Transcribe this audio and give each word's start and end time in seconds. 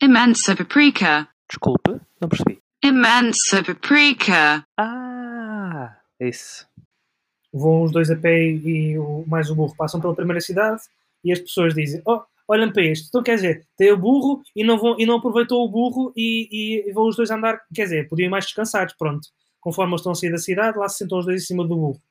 Imensa 0.00 0.54
paprika. 0.54 1.26
Desculpe, 1.48 1.98
não 2.20 2.28
percebi. 2.28 2.60
Imensa 2.84 3.62
paprika. 3.64 4.62
Ah, 4.76 5.96
isso. 6.20 6.68
Vão 7.52 7.84
os 7.84 7.92
dois 7.92 8.10
a 8.10 8.16
pé 8.16 8.50
e 8.50 8.98
o, 8.98 9.24
mais 9.26 9.50
o 9.50 9.54
burro 9.54 9.74
passam 9.74 9.98
pela 9.98 10.14
primeira 10.14 10.40
cidade 10.40 10.82
e 11.24 11.32
as 11.32 11.38
pessoas 11.38 11.74
dizem: 11.74 12.02
Oh, 12.06 12.20
olhem 12.46 12.70
para 12.70 12.82
este. 12.82 13.08
Então, 13.08 13.22
quer 13.22 13.36
dizer, 13.36 13.66
tem 13.76 13.90
o 13.90 13.96
burro 13.96 14.42
e 14.54 14.62
não, 14.62 14.76
vão, 14.76 14.96
e 14.98 15.06
não 15.06 15.16
aproveitou 15.16 15.64
o 15.64 15.68
burro 15.68 16.12
e, 16.14 16.48
e, 16.52 16.90
e 16.90 16.92
vão 16.92 17.08
os 17.08 17.16
dois 17.16 17.30
andar. 17.30 17.62
Quer 17.74 17.84
dizer, 17.84 18.08
podiam 18.08 18.26
ir 18.26 18.30
mais 18.30 18.44
descansados. 18.44 18.94
Pronto. 18.98 19.26
Conforme 19.60 19.92
eles 19.92 20.00
estão 20.00 20.12
a 20.12 20.14
sair 20.14 20.30
da 20.30 20.38
cidade, 20.38 20.78
lá 20.78 20.88
se 20.90 20.98
sentam 20.98 21.18
os 21.18 21.24
dois 21.24 21.42
em 21.42 21.46
cima 21.46 21.66
do 21.66 21.74
burro. 21.74 22.02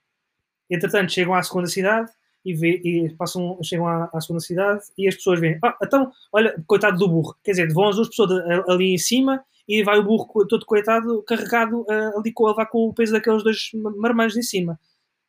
Entretanto, 0.72 1.12
chegam 1.12 1.36
à 1.36 1.44
segunda 1.44 1.68
cidade 1.68 2.12
e, 2.46 2.54
vê, 2.54 2.80
e 2.84 3.10
passam, 3.16 3.58
chegam 3.64 3.88
à, 3.88 4.10
à, 4.14 4.22
segunda 4.22 4.40
cidade 4.40 4.84
e 4.98 5.08
as 5.08 5.16
pessoas 5.16 5.40
veem, 5.40 5.58
ah, 5.64 5.76
então, 5.82 6.12
olha, 6.32 6.56
coitado 6.68 6.98
do 6.98 7.10
burro. 7.10 7.36
Quer 7.44 7.52
dizer, 7.52 7.74
vão 7.74 7.90
as 7.90 7.96
duas 7.96 8.10
pessoas 8.10 8.32
ali 8.70 8.94
em 8.94 8.98
cima 8.98 9.44
e 9.68 9.84
vai 9.84 9.98
o 9.98 10.04
burro 10.04 10.46
todo 10.48 10.66
coitado, 10.66 11.24
carregado 11.24 11.86
ali 12.16 12.32
com, 12.32 12.54
com 12.72 12.90
o 12.90 12.94
peso 12.94 13.14
daqueles 13.14 13.44
dois 13.44 13.72
marmanjos 13.98 14.38
em 14.38 14.44
cima. 14.44 14.80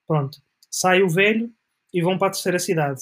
Pronto. 0.06 0.38
Sai 0.70 1.02
o 1.02 1.08
velho 1.08 1.50
e 1.92 2.02
vão 2.02 2.18
para 2.18 2.28
a 2.28 2.30
terceira 2.32 2.58
cidade. 2.58 3.00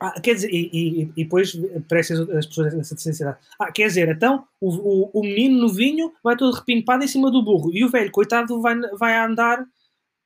Ah, 0.00 0.20
quer 0.20 0.34
dizer, 0.34 0.50
e, 0.52 0.70
e, 0.72 1.02
e 1.16 1.24
depois 1.24 1.58
aparecem 1.76 2.16
as 2.36 2.46
pessoas 2.46 2.72
nessa 2.72 2.94
terceira 2.94 3.16
cidade. 3.16 3.38
Ah, 3.58 3.72
quer 3.72 3.88
dizer, 3.88 4.08
então 4.08 4.46
o, 4.60 4.68
o, 4.68 5.10
o 5.12 5.22
menino 5.22 5.58
novinho 5.58 6.12
vai 6.22 6.36
todo 6.36 6.54
repimpado 6.54 7.02
em 7.02 7.08
cima 7.08 7.32
do 7.32 7.42
burro 7.42 7.72
e 7.72 7.84
o 7.84 7.88
velho, 7.88 8.12
coitado, 8.12 8.62
vai, 8.62 8.78
vai 8.96 9.16
andar 9.16 9.66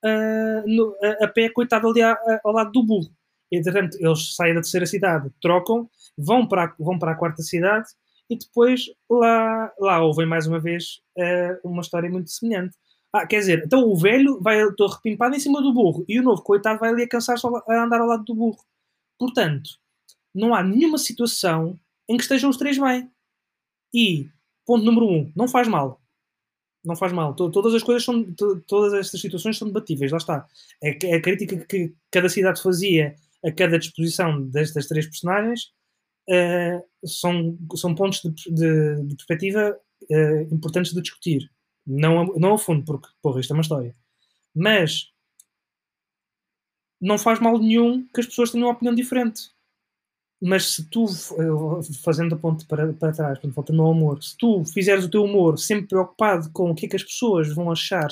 uh, 0.04 0.66
no, 0.66 0.96
a, 1.02 1.24
a, 1.24 1.28
pé, 1.28 1.48
coitado, 1.48 1.88
ali 1.88 2.02
a, 2.02 2.12
a, 2.12 2.40
ao 2.44 2.52
lado 2.52 2.72
do 2.72 2.82
burro. 2.82 3.10
Entretanto, 3.50 3.96
eles 4.00 4.34
saem 4.34 4.54
da 4.54 4.62
terceira 4.62 4.86
cidade, 4.86 5.30
trocam, 5.40 5.88
vão 6.16 6.46
para 6.46 6.64
a, 6.64 6.74
vão 6.78 6.98
para 6.98 7.12
a 7.12 7.14
quarta 7.14 7.42
cidade 7.42 7.88
e 8.30 8.36
depois 8.36 8.86
lá, 9.10 9.72
lá 9.78 10.02
ouvem 10.02 10.26
mais 10.26 10.46
uma 10.46 10.58
vez 10.58 11.00
uh, 11.18 11.68
uma 11.68 11.82
história 11.82 12.10
muito 12.10 12.30
semelhante. 12.30 12.76
Ah, 13.12 13.26
quer 13.26 13.40
dizer, 13.40 13.62
então 13.66 13.86
o 13.86 13.94
velho 13.94 14.40
vai 14.40 14.58
todo 14.72 14.94
repimpado 14.94 15.36
em 15.36 15.40
cima 15.40 15.60
do 15.60 15.74
burro 15.74 16.02
e 16.08 16.18
o 16.18 16.22
novo, 16.22 16.42
coitado, 16.42 16.80
vai 16.80 16.90
ali 16.90 17.02
a 17.02 17.08
cansar-se 17.08 17.46
a 17.46 17.84
andar 17.84 18.00
ao 18.00 18.06
lado 18.06 18.24
do 18.24 18.34
burro. 18.34 18.64
Portanto, 19.18 19.70
não 20.34 20.54
há 20.54 20.62
nenhuma 20.62 20.96
situação 20.96 21.78
em 22.08 22.16
que 22.16 22.22
estejam 22.22 22.48
os 22.48 22.56
três 22.56 22.78
bem. 22.78 23.10
E, 23.94 24.30
ponto 24.64 24.82
número 24.82 25.06
um, 25.06 25.32
não 25.36 25.46
faz 25.46 25.68
mal 25.68 26.01
não 26.84 26.96
faz 26.96 27.12
mal. 27.12 27.34
Todas 27.34 27.74
as 27.74 27.82
coisas 27.82 28.04
são, 28.04 28.24
todas 28.66 28.94
estas 28.94 29.20
situações 29.20 29.56
são 29.56 29.68
debatíveis, 29.68 30.10
lá 30.10 30.18
está. 30.18 30.46
A, 30.82 31.16
a 31.16 31.20
crítica 31.20 31.56
que 31.64 31.94
cada 32.10 32.28
cidade 32.28 32.62
fazia 32.62 33.14
a 33.44 33.52
cada 33.52 33.78
disposição 33.78 34.42
destas 34.48 34.86
três 34.86 35.06
personagens 35.06 35.72
uh, 36.28 37.06
são, 37.06 37.58
são 37.76 37.94
pontos 37.94 38.20
de, 38.20 38.30
de, 38.52 39.02
de 39.06 39.16
perspectiva 39.16 39.78
uh, 40.10 40.54
importantes 40.54 40.92
de 40.92 41.00
discutir. 41.00 41.50
Não, 41.86 42.26
não 42.36 42.54
a 42.54 42.58
fundo, 42.58 42.84
porque, 42.84 43.08
porra, 43.20 43.40
isto 43.40 43.52
é 43.52 43.54
uma 43.54 43.62
história. 43.62 43.94
Mas 44.54 45.12
não 47.00 47.18
faz 47.18 47.40
mal 47.40 47.58
nenhum 47.58 48.06
que 48.08 48.20
as 48.20 48.26
pessoas 48.26 48.50
tenham 48.50 48.68
uma 48.68 48.74
opinião 48.74 48.94
diferente 48.94 49.51
mas 50.44 50.72
se 50.72 50.84
tu, 50.90 51.06
fazendo 52.02 52.34
a 52.34 52.38
ponte 52.38 52.66
para, 52.66 52.92
para 52.94 53.12
trás, 53.12 53.38
falta 53.54 53.72
no 53.72 53.88
humor, 53.88 54.20
se 54.20 54.36
tu 54.36 54.64
fizeres 54.64 55.04
o 55.04 55.08
teu 55.08 55.22
humor 55.22 55.56
sempre 55.56 55.86
preocupado 55.86 56.50
com 56.50 56.68
o 56.68 56.74
que 56.74 56.86
é 56.86 56.88
que 56.88 56.96
as 56.96 57.04
pessoas 57.04 57.54
vão 57.54 57.70
achar 57.70 58.08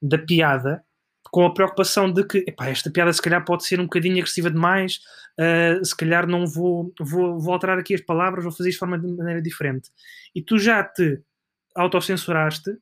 da 0.00 0.16
piada, 0.16 0.84
com 1.24 1.44
a 1.44 1.52
preocupação 1.52 2.10
de 2.10 2.22
que 2.24 2.38
epá, 2.46 2.68
esta 2.68 2.88
piada 2.88 3.12
se 3.12 3.20
calhar 3.20 3.44
pode 3.44 3.64
ser 3.64 3.80
um 3.80 3.84
bocadinho 3.84 4.18
agressiva 4.18 4.48
demais, 4.48 5.00
uh, 5.40 5.84
se 5.84 5.96
calhar 5.96 6.24
não 6.24 6.46
vou, 6.46 6.92
vou, 7.00 7.40
vou 7.40 7.52
alterar 7.52 7.80
aqui 7.80 7.94
as 7.94 8.00
palavras, 8.00 8.44
vou 8.44 8.52
fazer 8.52 8.68
isto 8.68 8.76
de 8.76 8.80
forma 8.80 8.96
de 8.96 9.08
maneira 9.08 9.42
diferente. 9.42 9.90
E 10.32 10.40
tu 10.40 10.56
já 10.56 10.84
te 10.84 11.20
autocensuraste 11.74 12.78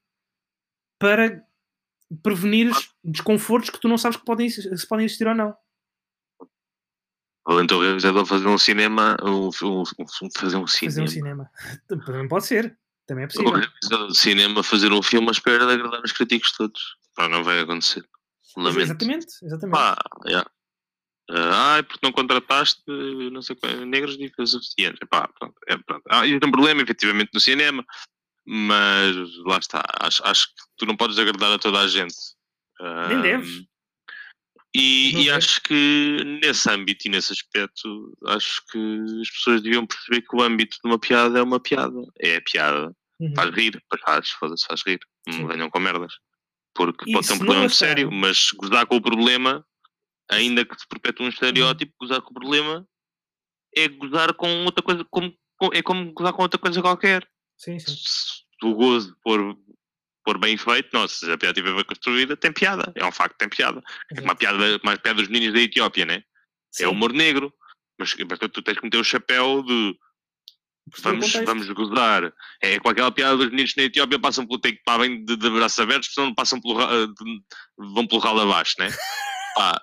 para 0.99 1.43
prevenir 2.23 2.71
desconfortos 3.03 3.71
que 3.71 3.81
tu 3.81 3.89
não 3.89 3.97
sabes 3.97 4.19
que 4.19 4.27
podem, 4.27 4.51
se 4.51 4.87
podem 4.87 5.07
existir 5.07 5.27
ou 5.27 5.35
não. 5.35 5.57
Ou 7.49 7.63
então 7.63 7.79
o 7.79 7.81
realizador 7.81 8.27
fazer 8.27 8.47
um 8.47 8.59
cinema, 8.59 9.17
um, 9.23 9.49
um, 9.63 9.83
um, 9.83 10.31
fazer 10.37 10.59
um 10.59 10.67
cinema. 10.67 10.93
Fazer 10.93 11.03
um 11.03 11.07
cinema. 11.07 11.51
Também 11.89 12.29
pode 12.29 12.47
ser. 12.47 12.79
Também 13.07 13.25
é 13.25 13.27
possível. 13.27 13.49
O 13.49 13.55
realizador 13.55 14.09
de 14.09 14.19
cinema 14.19 14.63
fazer 14.63 14.93
um 14.93 15.03
filme 15.03 15.29
à 15.29 15.31
espera 15.31 15.67
de 15.67 15.73
agradar 15.73 16.03
os 16.05 16.13
críticos 16.13 16.53
todos. 16.53 16.81
Pá, 17.15 17.27
não 17.27 17.43
vai 17.43 17.61
acontecer. 17.61 18.05
Lamento. 18.55 18.81
Exatamente, 18.83 19.27
exatamente. 19.43 19.79
Pá, 19.79 19.97
yeah. 20.27 20.51
Ai, 21.31 21.83
porque 21.83 22.05
não 22.05 22.13
contrataste 22.13 22.83
não 23.33 23.41
sei 23.41 23.57
qual, 23.57 23.73
negros 23.87 24.19
de 24.19 24.31
suficiente. 24.47 24.99
Pá, 25.09 25.29
pronto, 25.39 25.55
é, 25.69 25.77
pronto. 25.79 26.03
Ah, 26.11 26.27
e 26.27 26.39
tem 26.39 26.49
um 26.49 26.53
problema, 26.53 26.83
efetivamente, 26.83 27.31
no 27.33 27.41
cinema, 27.41 27.83
mas 28.47 29.17
lá 29.47 29.57
está. 29.57 29.83
Acho, 30.01 30.23
acho 30.27 30.49
que 30.49 30.63
tu 30.77 30.85
não 30.85 30.97
podes 30.97 31.19
agradar 31.19 31.53
a 31.53 31.59
toda 31.59 31.81
a 31.81 31.89
gente. 31.89 32.15
Nem 33.09 33.23
deves. 33.23 33.65
E, 34.75 35.25
e, 35.25 35.31
acho 35.31 35.63
que 35.63 36.23
nesse 36.43 36.71
âmbito 36.71 37.09
e 37.09 37.11
nesse 37.11 37.33
aspecto, 37.33 38.17
acho 38.27 38.63
que 38.71 38.79
as 39.23 39.31
pessoas 39.31 39.63
deviam 39.63 39.87
perceber 39.87 40.23
que 40.23 40.37
o 40.37 40.43
âmbito 40.43 40.77
de 40.83 40.89
uma 40.89 40.99
piada 40.99 41.39
é 41.39 41.43
uma 41.43 41.59
piada. 41.59 42.01
É 42.21 42.37
a 42.37 42.43
piada. 42.43 42.95
Uhum. 43.19 43.35
Faz 43.35 43.55
rir, 43.55 43.83
faz, 44.05 44.29
foda-se, 44.31 44.67
faz 44.67 44.83
rir. 44.87 45.01
Não 45.27 45.49
venham 45.49 45.71
com 45.71 45.81
merdas. 45.81 46.13
Porque 46.75 47.11
pode 47.11 47.27
ser 47.27 47.33
um 47.33 47.39
problema 47.39 47.69
sério, 47.69 48.11
mas 48.13 48.51
gozar 48.53 48.87
com 48.87 48.97
o 48.97 49.03
problema, 49.03 49.65
ainda 50.31 50.65
que 50.65 50.79
se 50.79 50.87
perpetue 50.87 51.25
um 51.25 51.29
estereótipo, 51.31 51.93
uhum. 52.01 52.07
gozar 52.07 52.23
com 52.23 52.31
o 52.31 52.35
problema 52.35 52.87
é 53.77 53.89
gozar 53.89 54.35
com 54.35 54.65
outra 54.65 54.83
coisa, 54.83 55.05
como, 55.11 55.35
é 55.73 55.83
como 55.83 56.13
gozar 56.13 56.33
com 56.33 56.43
outra 56.43 56.59
coisa 56.59 56.81
qualquer. 56.81 57.29
Sim, 57.57 57.79
sim. 57.79 57.95
Se 57.95 58.67
o 58.67 58.75
gozo 58.75 59.17
por 59.23 59.57
for 60.29 60.39
bem 60.39 60.59
feito, 60.59 60.91
nossa, 60.93 61.15
se 61.15 61.33
a 61.33 61.39
piada 61.39 61.59
estiver 61.59 61.75
bem 61.75 61.85
construída, 61.85 62.37
tem 62.37 62.53
piada. 62.53 62.93
É 62.95 63.03
um 63.03 63.11
facto, 63.11 63.35
tem 63.39 63.49
piada. 63.49 63.83
É 64.13 64.21
como 64.21 64.31
a 64.31 64.35
piada, 64.35 64.79
uma 64.85 64.99
piada 64.99 65.23
dos 65.23 65.29
meninos 65.29 65.55
da 65.55 65.61
Etiópia, 65.61 66.05
né? 66.05 66.23
Sim. 66.71 66.85
É 66.85 66.89
humor 66.89 67.15
negro. 67.15 67.51
Mas, 67.99 68.15
mas 68.29 68.39
tu 68.39 68.61
tens 68.61 68.77
que 68.77 68.85
meter 68.85 68.99
o 68.99 69.05
chapéu 69.05 69.63
de 69.63 69.97
vamos, 71.03 71.33
vamos 71.33 71.71
gozar. 71.71 72.31
É 72.63 72.79
com 72.79 72.91
aquela 72.91 73.11
piada 73.11 73.39
dos 73.39 73.49
meninos 73.49 73.73
na 73.75 73.85
Etiópia 73.85 74.19
passam 74.19 74.47
pelo 74.47 74.61
tem 74.61 74.75
que 74.75 74.83
bem 74.99 75.25
de, 75.25 75.35
de 75.35 75.51
braços 75.51 75.79
abertos, 75.79 76.13
senão 76.13 76.35
passam 76.35 76.61
pelo, 76.61 76.77
de, 77.07 77.43
vão 77.95 78.07
pelo 78.07 78.21
ralo 78.21 78.43
abaixo, 78.43 78.75
né? 78.79 78.89
Pá, 79.57 79.81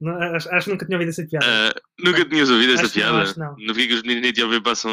não, 0.00 0.14
acho, 0.34 0.48
acho, 0.48 0.64
que 0.64 0.70
nunca 0.70 0.86
tinha 0.86 0.96
ouvido 0.96 1.10
essa 1.10 1.26
piada. 1.26 1.46
Uh, 1.46 2.04
nunca 2.04 2.24
tinhas 2.24 2.50
ouvido 2.50 2.72
essa 2.72 2.84
acho 2.84 2.94
piada? 2.94 3.34
Não, 3.36 3.56
não. 3.56 3.56
No 3.66 3.74
que 3.74 3.92
os 3.92 4.02
meninos 4.02 4.22
nem 4.22 4.32
te 4.32 4.60
passam, 4.62 4.90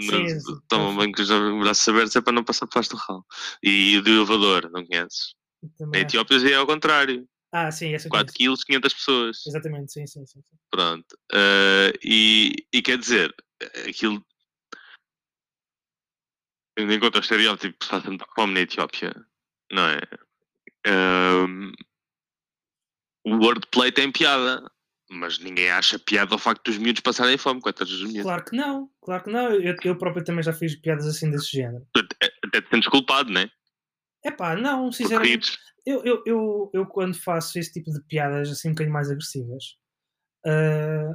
sim, 0.00 0.34
no, 0.46 0.62
tomam 0.68 0.96
bem 0.96 1.10
com 1.10 1.22
os 1.22 1.28
braços 1.28 1.88
abertos 1.88 2.14
é 2.14 2.20
para 2.20 2.32
não 2.32 2.44
passar 2.44 2.66
debaixo 2.66 2.90
do 2.90 2.96
ralo. 2.96 3.26
E 3.62 3.96
o 3.98 4.02
do 4.02 4.10
elevador, 4.10 4.70
não 4.70 4.86
conheces? 4.86 5.34
Na 5.80 5.98
Etiópia 5.98 6.36
é 6.52 6.54
ao 6.54 6.66
contrário. 6.66 7.26
Ah, 7.52 7.70
sim, 7.70 7.94
essa 7.94 8.08
4 8.08 8.32
quilos, 8.32 8.64
500 8.64 8.94
pessoas. 8.94 9.46
Exatamente, 9.46 9.92
sim, 9.92 10.06
sim, 10.06 10.26
sim. 10.26 10.40
Pronto. 10.70 11.16
Uh, 11.32 11.96
e, 12.02 12.66
e 12.72 12.82
quer 12.82 12.98
dizer, 12.98 13.34
aquilo. 13.88 14.24
Tendo 16.76 16.92
em 16.92 17.00
conta 17.00 17.18
o 17.18 17.20
estereótipo 17.20 17.84
faz 17.84 18.02
tanto 18.02 18.24
fome 18.34 18.54
na 18.54 18.60
Etiópia, 18.60 19.14
não 19.70 19.88
é? 19.88 20.00
Uh, 20.86 21.72
o 23.24 23.36
wordplay 23.36 23.90
tem 23.90 24.12
piada, 24.12 24.62
mas 25.10 25.38
ninguém 25.38 25.70
acha 25.70 25.98
piada 25.98 26.34
ao 26.34 26.38
facto 26.38 26.64
dos 26.64 26.78
miúdos 26.78 27.02
passarem 27.02 27.38
fome. 27.38 27.60
Quantas 27.60 27.88
dos 27.88 28.02
miúdos? 28.02 28.22
Claro 28.22 28.44
que 28.44 28.56
não, 28.56 28.90
claro 29.02 29.24
que 29.24 29.30
não. 29.30 29.50
Eu, 29.52 29.74
eu 29.84 29.96
próprio 29.96 30.24
também 30.24 30.42
já 30.42 30.52
fiz 30.52 30.76
piadas 30.76 31.06
assim 31.06 31.30
desse 31.30 31.52
género. 31.52 31.86
Até 32.44 32.60
te 32.60 32.68
sentes 32.70 32.88
culpado, 32.88 33.32
não 33.32 33.40
é? 33.40 33.50
É 34.24 34.30
pá, 34.30 34.56
não, 34.56 34.90
sinceramente. 34.90 35.58
Eu, 35.86 36.02
eu, 36.04 36.22
eu, 36.24 36.70
eu, 36.72 36.86
quando 36.86 37.14
faço 37.14 37.58
esse 37.58 37.72
tipo 37.72 37.90
de 37.90 38.02
piadas 38.04 38.50
assim 38.50 38.68
um 38.68 38.72
bocadinho 38.72 38.94
mais 38.94 39.10
agressivas, 39.10 39.64
uh, 40.46 41.14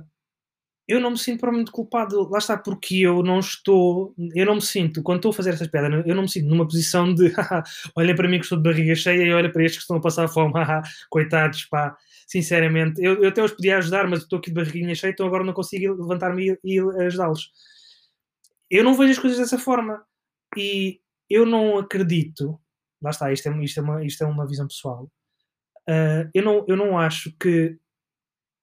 eu 0.87 0.99
não 0.99 1.11
me 1.11 1.17
sinto 1.17 1.39
provavelmente 1.39 1.71
culpado. 1.71 2.29
Lá 2.29 2.39
está, 2.39 2.57
porque 2.57 2.97
eu 2.97 3.23
não 3.23 3.39
estou, 3.39 4.13
eu 4.35 4.45
não 4.45 4.55
me 4.55 4.61
sinto, 4.61 5.03
quando 5.03 5.17
estou 5.17 5.29
a 5.29 5.33
fazer 5.33 5.51
essas 5.51 5.67
piadas, 5.67 6.03
eu 6.05 6.15
não 6.15 6.23
me 6.23 6.29
sinto 6.29 6.47
numa 6.49 6.65
posição 6.65 7.13
de 7.13 7.31
olhem 7.95 8.15
para 8.15 8.27
mim 8.27 8.39
que 8.39 8.45
estou 8.45 8.57
de 8.57 8.63
barriga 8.63 8.95
cheia 8.95 9.23
e 9.23 9.33
olha 9.33 9.51
para 9.51 9.63
estes 9.63 9.77
que 9.77 9.83
estão 9.83 9.97
a 9.97 10.01
passar 10.01 10.27
fome, 10.27 10.53
coitados, 11.09 11.65
pá. 11.65 11.95
Sinceramente, 12.29 13.01
eu, 13.03 13.23
eu 13.23 13.29
até 13.29 13.43
os 13.43 13.51
podia 13.51 13.79
ajudar, 13.79 14.07
mas 14.07 14.19
estou 14.19 14.37
aqui 14.37 14.51
de 14.51 14.53
barriguinha 14.53 14.93
cheia, 14.93 15.11
então 15.11 15.25
agora 15.25 15.43
não 15.43 15.51
consigo 15.51 15.95
levantar-me 15.95 16.59
e, 16.63 16.77
e 16.77 16.79
ajudá-los. 17.03 17.51
Eu 18.69 18.83
não 18.83 18.93
vejo 18.93 19.13
as 19.13 19.17
coisas 19.17 19.39
dessa 19.39 19.57
forma 19.57 20.05
e 20.55 21.01
eu 21.27 21.43
não 21.43 21.79
acredito. 21.79 22.61
Lá 23.01 23.09
está, 23.09 23.33
isto 23.33 23.49
é, 23.49 23.63
isto 23.63 23.79
é, 23.79 23.83
uma, 23.83 24.05
isto 24.05 24.23
é 24.23 24.27
uma 24.27 24.45
visão 24.45 24.67
pessoal. 24.67 25.11
Uh, 25.89 26.29
eu, 26.31 26.43
não, 26.43 26.65
eu 26.67 26.77
não 26.77 26.99
acho 26.99 27.35
que 27.39 27.79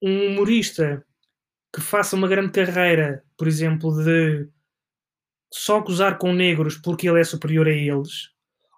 um 0.01 0.29
humorista 0.29 1.05
que 1.75 1.81
faça 1.81 2.15
uma 2.15 2.29
grande 2.29 2.53
carreira, 2.53 3.25
por 3.37 3.49
exemplo, 3.49 3.91
de 4.05 4.49
só 5.53 5.81
gozar 5.81 6.19
com 6.19 6.33
negros 6.33 6.77
porque 6.77 7.09
ele 7.09 7.21
é 7.21 7.25
superior 7.25 7.67
a 7.67 7.73
eles, 7.73 8.31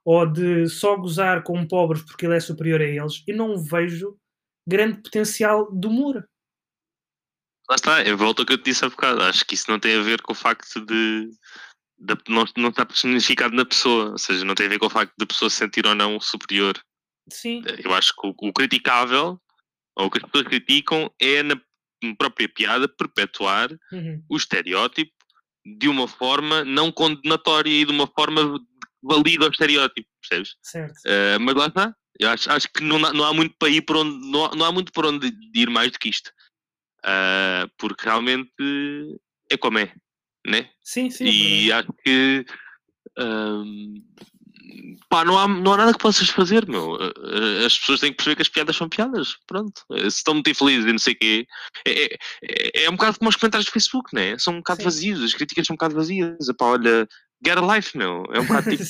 ou 0.03 0.25
de 0.25 0.67
só 0.67 0.97
gozar 0.97 1.43
com 1.43 1.69
pobres 1.69 2.01
porque 2.01 2.25
ele 2.25 2.37
é 2.37 2.41
superior 2.41 2.81
a 2.81 2.87
eles, 2.87 3.23
eu 3.27 3.37
não 3.37 3.63
vejo 3.63 4.19
grande 4.69 5.03
potencial 5.03 5.73
de 5.73 5.87
humor. 5.87 6.29
Lá 7.69 7.77
está, 7.77 8.03
eu 8.03 8.17
volto 8.17 8.41
ao 8.41 8.47
que 8.47 8.53
eu 8.53 8.59
te 8.59 8.65
disse 8.65 8.85
há 8.85 8.89
bocado. 8.89 9.23
Acho 9.23 9.45
que 9.45 9.55
isso 9.55 9.71
não 9.71 9.81
tem 9.81 9.97
a 9.97 10.03
ver 10.03 10.21
com 10.23 10.33
o 10.33 10.37
facto 10.37 10.81
de. 10.85 11.29
de 11.99 12.15
não, 12.29 12.45
não 12.57 12.69
está 12.69 12.85
personificado 12.85 13.55
na 13.55 13.65
pessoa. 13.65 14.13
Ou 14.13 14.19
seja, 14.19 14.45
não 14.45 14.55
tem 14.55 14.67
a 14.67 14.71
ver 14.71 14.79
com 14.79 14.87
o 14.87 14.91
facto 14.91 15.13
de 15.19 15.25
a 15.25 15.27
pessoa 15.27 15.51
se 15.51 15.57
sentir 15.57 15.87
ou 15.87 15.95
não 15.95 16.21
superior. 16.21 16.79
Sim. 17.31 17.63
Eu 17.85 17.95
acho 17.95 18.15
que 18.15 18.27
o, 18.27 18.35
o 18.49 18.53
criticável, 18.53 19.41
ou 19.97 20.07
o 20.07 20.11
que 20.11 20.19
as 20.19 20.25
pessoas 20.25 20.49
criticam, 20.49 21.11
é 21.21 21.43
na 21.43 21.61
própria 22.17 22.49
piada 22.49 22.89
perpetuar 22.89 23.71
Uhum. 23.93 24.23
o 24.31 24.37
estereótipo 24.37 25.13
de 25.65 25.89
uma 25.89 26.09
forma 26.09 26.65
não 26.65 26.91
condenatória 26.93 27.71
e 27.71 27.85
de 27.85 27.91
uma 27.91 28.07
forma 28.07 28.59
que 28.59 28.65
valida 29.03 29.47
o 29.47 29.51
estereótipo, 29.51 30.09
percebes? 30.23 30.57
Certo. 30.63 30.97
Uh, 31.07 31.41
mas 31.41 31.55
lá 31.55 31.67
está. 31.67 31.95
Eu 32.19 32.31
acho, 32.31 32.51
acho 32.51 32.69
que 32.73 32.83
não, 32.83 32.97
há- 33.05 33.13
não 33.13 33.25
há 33.25 33.33
muito 33.33 33.55
para 33.59 33.69
ir 33.69 33.83
por 33.83 33.97
onde 33.97 34.27
não, 34.31 34.45
há- 34.47 34.55
não 34.57 34.67
há 34.67 34.73
muito 34.73 34.93
por 34.93 35.07
onde 35.07 35.33
ir 35.55 35.71
mais 35.71 35.93
do 35.93 35.99
que 35.99 36.09
isto. 36.09 36.33
Uh, 37.05 37.71
porque 37.79 38.05
realmente 38.05 38.51
é 39.51 39.57
como 39.57 39.79
é, 39.79 39.95
né? 40.47 40.71
Sim, 40.83 41.11
sim. 41.11 41.25
é 41.27 41.31
e 41.31 41.67
verdade. 41.69 41.73
acho 41.73 41.99
que 42.05 42.45
um, 43.19 44.05
pá, 45.09 45.25
não, 45.25 45.39
há, 45.39 45.49
não 45.49 45.73
há 45.73 45.77
nada 45.79 45.93
que 45.93 45.99
possas 45.99 46.29
fazer, 46.29 46.67
meu. 46.69 46.93
Uh, 46.95 47.67
As 47.67 47.79
pessoas 47.79 48.01
têm 48.01 48.11
que 48.11 48.17
perceber 48.17 48.37
que 48.37 48.43
as 48.43 48.49
piadas 48.49 48.77
são 48.77 48.89
piadas. 48.89 49.37
Pronto. 49.47 49.83
Uh, 49.91 50.11
Se 50.11 50.19
estão 50.19 50.35
muito 50.35 50.51
infelizes 50.51 50.85
e 50.87 50.93
não 50.93 50.99
sei 50.99 51.15
o 51.15 51.19
quê. 51.19 51.47
É, 51.87 52.05
é, 52.05 52.19
é- 52.43 52.85
é 52.85 52.91
um 52.91 52.97
bocado 52.97 53.19
como 53.19 53.29
os 53.31 53.37
comentários 53.37 53.67
do 53.67 53.73
Facebook, 53.73 54.15
né? 54.15 54.39
São 54.39 54.55
um 54.55 54.59
bocado 54.59 54.79
Sim. 54.81 54.85
vazios, 54.85 55.23
as 55.23 55.35
críticas 55.35 55.67
são 55.67 55.75
um 55.75 55.77
bocado 55.77 55.95
vazias. 55.95 56.37
Pá, 56.59 56.67
olha, 56.67 57.07
get 57.45 57.57
a 57.59 57.77
life, 57.77 57.97
meu. 57.97 58.25
É 58.33 58.41
um 58.41 58.47
bocado 58.47 58.69
tipo, 58.77 58.85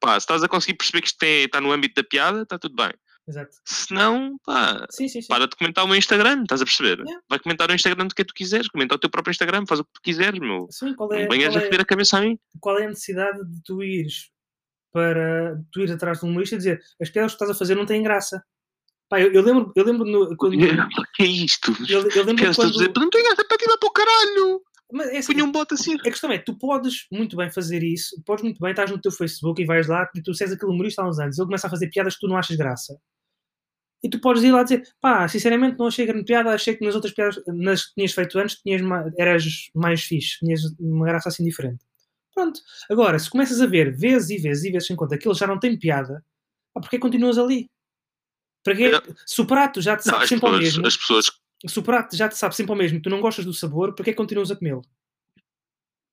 pá, 0.00 0.12
se 0.12 0.24
estás 0.24 0.42
a 0.42 0.48
conseguir 0.48 0.76
perceber 0.78 1.00
que 1.02 1.08
isto 1.08 1.18
tem- 1.18 1.44
está 1.44 1.60
no 1.60 1.72
âmbito 1.72 2.00
da 2.00 2.06
piada, 2.08 2.42
está 2.42 2.58
tudo 2.58 2.74
bem. 2.76 2.92
exato. 3.28 3.50
Se 3.64 3.92
não, 3.94 4.36
pá, 4.44 4.86
Sim, 4.90 5.06
sim, 5.08 5.20
sim. 5.22 5.28
para 5.28 5.46
de 5.46 5.54
comentar 5.56 5.84
o 5.84 5.88
meu 5.88 5.96
Instagram, 5.96 6.42
estás 6.42 6.60
a 6.62 6.64
perceber? 6.64 6.98
Yeah. 7.00 7.20
Vai 7.28 7.38
comentar 7.38 7.70
o 7.70 7.74
Instagram 7.74 8.06
do 8.08 8.14
que 8.14 8.24
tu 8.24 8.34
quiseres, 8.34 8.68
comenta 8.68 8.94
o 8.94 8.98
teu 8.98 9.08
próprio 9.10 9.30
Instagram, 9.30 9.64
faz 9.68 9.80
o 9.80 9.84
que 9.84 9.92
tu 9.94 10.00
quiseres, 10.02 10.40
meu. 10.40 10.66
Sim, 10.70 10.94
qual 10.94 11.12
é, 11.12 11.22
Não 11.22 11.28
venhas 11.30 11.54
a 11.56 11.60
é, 11.60 11.64
foder 11.64 11.80
a 11.80 11.84
cabeça 11.84 12.18
a 12.18 12.20
mim. 12.22 12.38
qual 12.60 12.78
é 12.78 12.84
a 12.86 12.88
necessidade 12.88 13.38
de 13.38 13.62
tu 13.64 13.82
ires 13.82 14.30
para 14.92 15.60
tu 15.72 15.80
ires 15.80 15.92
atrás 15.92 16.20
de 16.20 16.26
um 16.26 16.30
humorista 16.30 16.54
e 16.54 16.58
dizer 16.58 16.80
as 17.00 17.10
piadas 17.10 17.32
que 17.32 17.36
estás 17.36 17.50
a 17.50 17.58
fazer 17.58 17.74
não 17.74 17.86
têm 17.86 18.02
graça. 18.02 18.42
Pá, 19.08 19.20
eu, 19.20 19.32
eu 19.32 19.42
lembro, 19.42 19.72
eu 19.74 19.84
lembro 19.84 20.04
no, 20.04 20.36
quando, 20.36 20.54
eu, 20.62 20.76
que 21.14 21.22
é 21.22 21.26
isto? 21.26 21.72
eu 21.88 22.24
lembro 22.24 22.36
Queres 22.36 22.56
quando, 22.56 22.72
dizer, 22.72 22.92
não 22.96 23.10
tenho 23.10 23.32
essa 23.32 23.44
para 23.44 23.56
tirar 23.58 23.76
para 23.78 23.88
o 23.88 23.92
caralho! 23.92 24.62
mas 24.92 25.08
é 25.08 25.18
assim, 25.18 25.40
um 25.42 25.52
bote 25.52 25.74
assim. 25.74 25.94
A 25.94 26.02
questão 26.02 26.30
é, 26.32 26.38
tu 26.38 26.56
podes 26.58 27.06
muito 27.12 27.36
bem 27.36 27.50
fazer 27.50 27.82
isso, 27.82 28.20
podes 28.24 28.42
muito 28.42 28.60
bem, 28.60 28.70
estás 28.70 28.90
no 28.90 29.00
teu 29.00 29.12
Facebook 29.12 29.60
e 29.62 29.64
vais 29.64 29.86
lá 29.86 30.08
e 30.14 30.22
tu 30.22 30.30
és 30.30 30.52
aquele 30.52 30.72
humorista 30.72 31.02
há 31.02 31.08
uns 31.08 31.18
anos, 31.18 31.38
ele 31.38 31.46
começa 31.46 31.66
a 31.66 31.70
fazer 31.70 31.88
piadas 31.88 32.14
que 32.14 32.20
tu 32.20 32.28
não 32.28 32.36
achas 32.36 32.56
graça. 32.56 32.98
E 34.02 34.08
tu 34.08 34.18
podes 34.20 34.42
ir 34.42 34.50
lá 34.50 34.62
dizer, 34.62 34.82
pá, 35.00 35.28
sinceramente 35.28 35.78
não 35.78 35.86
achei 35.86 36.06
grande 36.06 36.24
piada, 36.24 36.50
achei 36.50 36.74
que 36.74 36.84
nas 36.84 36.94
outras 36.94 37.12
piadas, 37.12 37.38
nas 37.46 37.86
que 37.86 37.94
tinhas 37.94 38.12
feito 38.12 38.38
antes, 38.38 38.56
tinhas 38.56 38.80
eras 39.18 39.70
mais 39.74 40.02
fixe, 40.02 40.38
tinhas 40.38 40.62
uma 40.78 41.06
graça 41.06 41.28
assim 41.28 41.44
diferente. 41.44 41.84
Pronto. 42.40 42.60
Agora, 42.90 43.18
se 43.18 43.28
começas 43.28 43.60
a 43.60 43.66
ver 43.66 43.94
vezes 43.94 44.30
e 44.30 44.38
vezes 44.38 44.64
e 44.64 44.70
vezes 44.70 44.86
sem 44.86 44.96
conta 44.96 45.14
ele 45.14 45.34
já 45.34 45.46
não 45.46 45.58
tem 45.58 45.78
piada, 45.78 46.24
pá, 46.72 46.80
porquê 46.80 46.98
continuas 46.98 47.36
ali? 47.38 47.70
Para 48.64 48.74
quê? 48.76 48.88
Não. 48.90 49.00
Se 49.26 49.40
o 49.40 49.46
prato 49.46 49.80
já 49.80 49.96
te 49.96 50.06
Não, 50.06 50.12
sabe 50.12 50.24
as, 50.24 50.28
sempre 50.28 50.46
ao 50.46 50.52
pessoas, 50.52 50.74
mesmo, 50.74 50.86
as 50.86 50.96
pessoas 50.96 51.30
se 51.66 51.78
o 51.78 51.82
prato 51.82 52.16
já 52.16 52.28
te 52.28 52.36
sabe 52.38 52.56
sempre 52.56 52.72
ao 52.72 52.78
mesmo 52.78 53.02
tu 53.02 53.10
não 53.10 53.20
gostas 53.20 53.44
do 53.44 53.52
sabor, 53.52 53.94
para 53.94 54.04
que 54.04 54.14
continuas 54.14 54.50
a 54.50 54.56
comê-lo? 54.56 54.82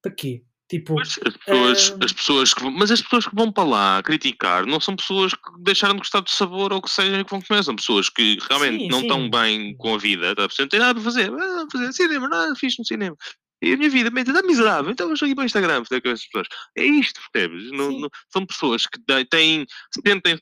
Para 0.01 0.11
quê? 0.11 0.43
Tipo, 0.69 0.95
Pois, 0.95 1.17
as 1.25 1.37
pessoas, 1.37 1.91
Ah. 1.91 2.05
as 2.05 2.11
pessoas 2.13 2.53
que 2.53 2.69
mas 2.69 2.91
as 2.91 3.01
pessoas 3.01 3.25
que 3.25 3.33
vão 3.35 3.49
para 3.51 3.63
lá 3.63 4.03
criticar 4.03 4.65
não 4.65 4.81
são 4.81 4.97
pessoas 4.97 5.33
que 5.33 5.39
deixaram 5.59 5.93
de 5.93 5.99
gostar 6.01 6.19
do 6.19 6.29
sabor 6.29 6.73
ou 6.73 6.81
que 6.81 6.89
sejam 6.89 7.23
que 7.23 7.31
vão 7.31 7.41
comer, 7.41 7.63
são 7.63 7.73
pessoas 7.75 8.09
que 8.09 8.37
realmente 8.49 8.81
Sim, 8.83 8.87
não 8.89 8.99
sim. 8.99 9.05
estão 9.05 9.29
bem 9.29 9.77
com 9.77 9.95
a 9.95 9.97
vida, 9.97 10.35
tá? 10.35 10.43
a 10.43 10.47
não 10.59 10.67
tem 10.67 10.79
nada 10.79 10.93
para 10.95 11.03
fazer, 11.03 11.31
ah, 11.33 11.65
fazer 11.71 11.93
cinema, 11.93 12.27
nada 12.27 12.53
fixe 12.55 12.79
no 12.79 12.85
cinema. 12.85 13.15
E 13.61 13.73
a 13.73 13.77
minha 13.77 13.89
vida 13.89 14.11
mas 14.11 14.27
está 14.27 14.41
miserável, 14.43 14.91
então 14.91 15.07
vou 15.07 15.15
aqui 15.15 15.33
para 15.33 15.41
o 15.41 15.45
Instagram 15.45 15.83
fazer 15.83 16.01
com 16.01 16.09
essas 16.09 16.25
pessoas. 16.25 16.47
É 16.75 16.85
isto, 16.85 17.19
percebes? 17.31 17.71
Não, 17.71 17.91
não- 17.91 18.09
são 18.29 18.45
pessoas 18.45 18.85
que 18.85 18.99
têm- 19.29 19.65
sentem. 20.05 20.39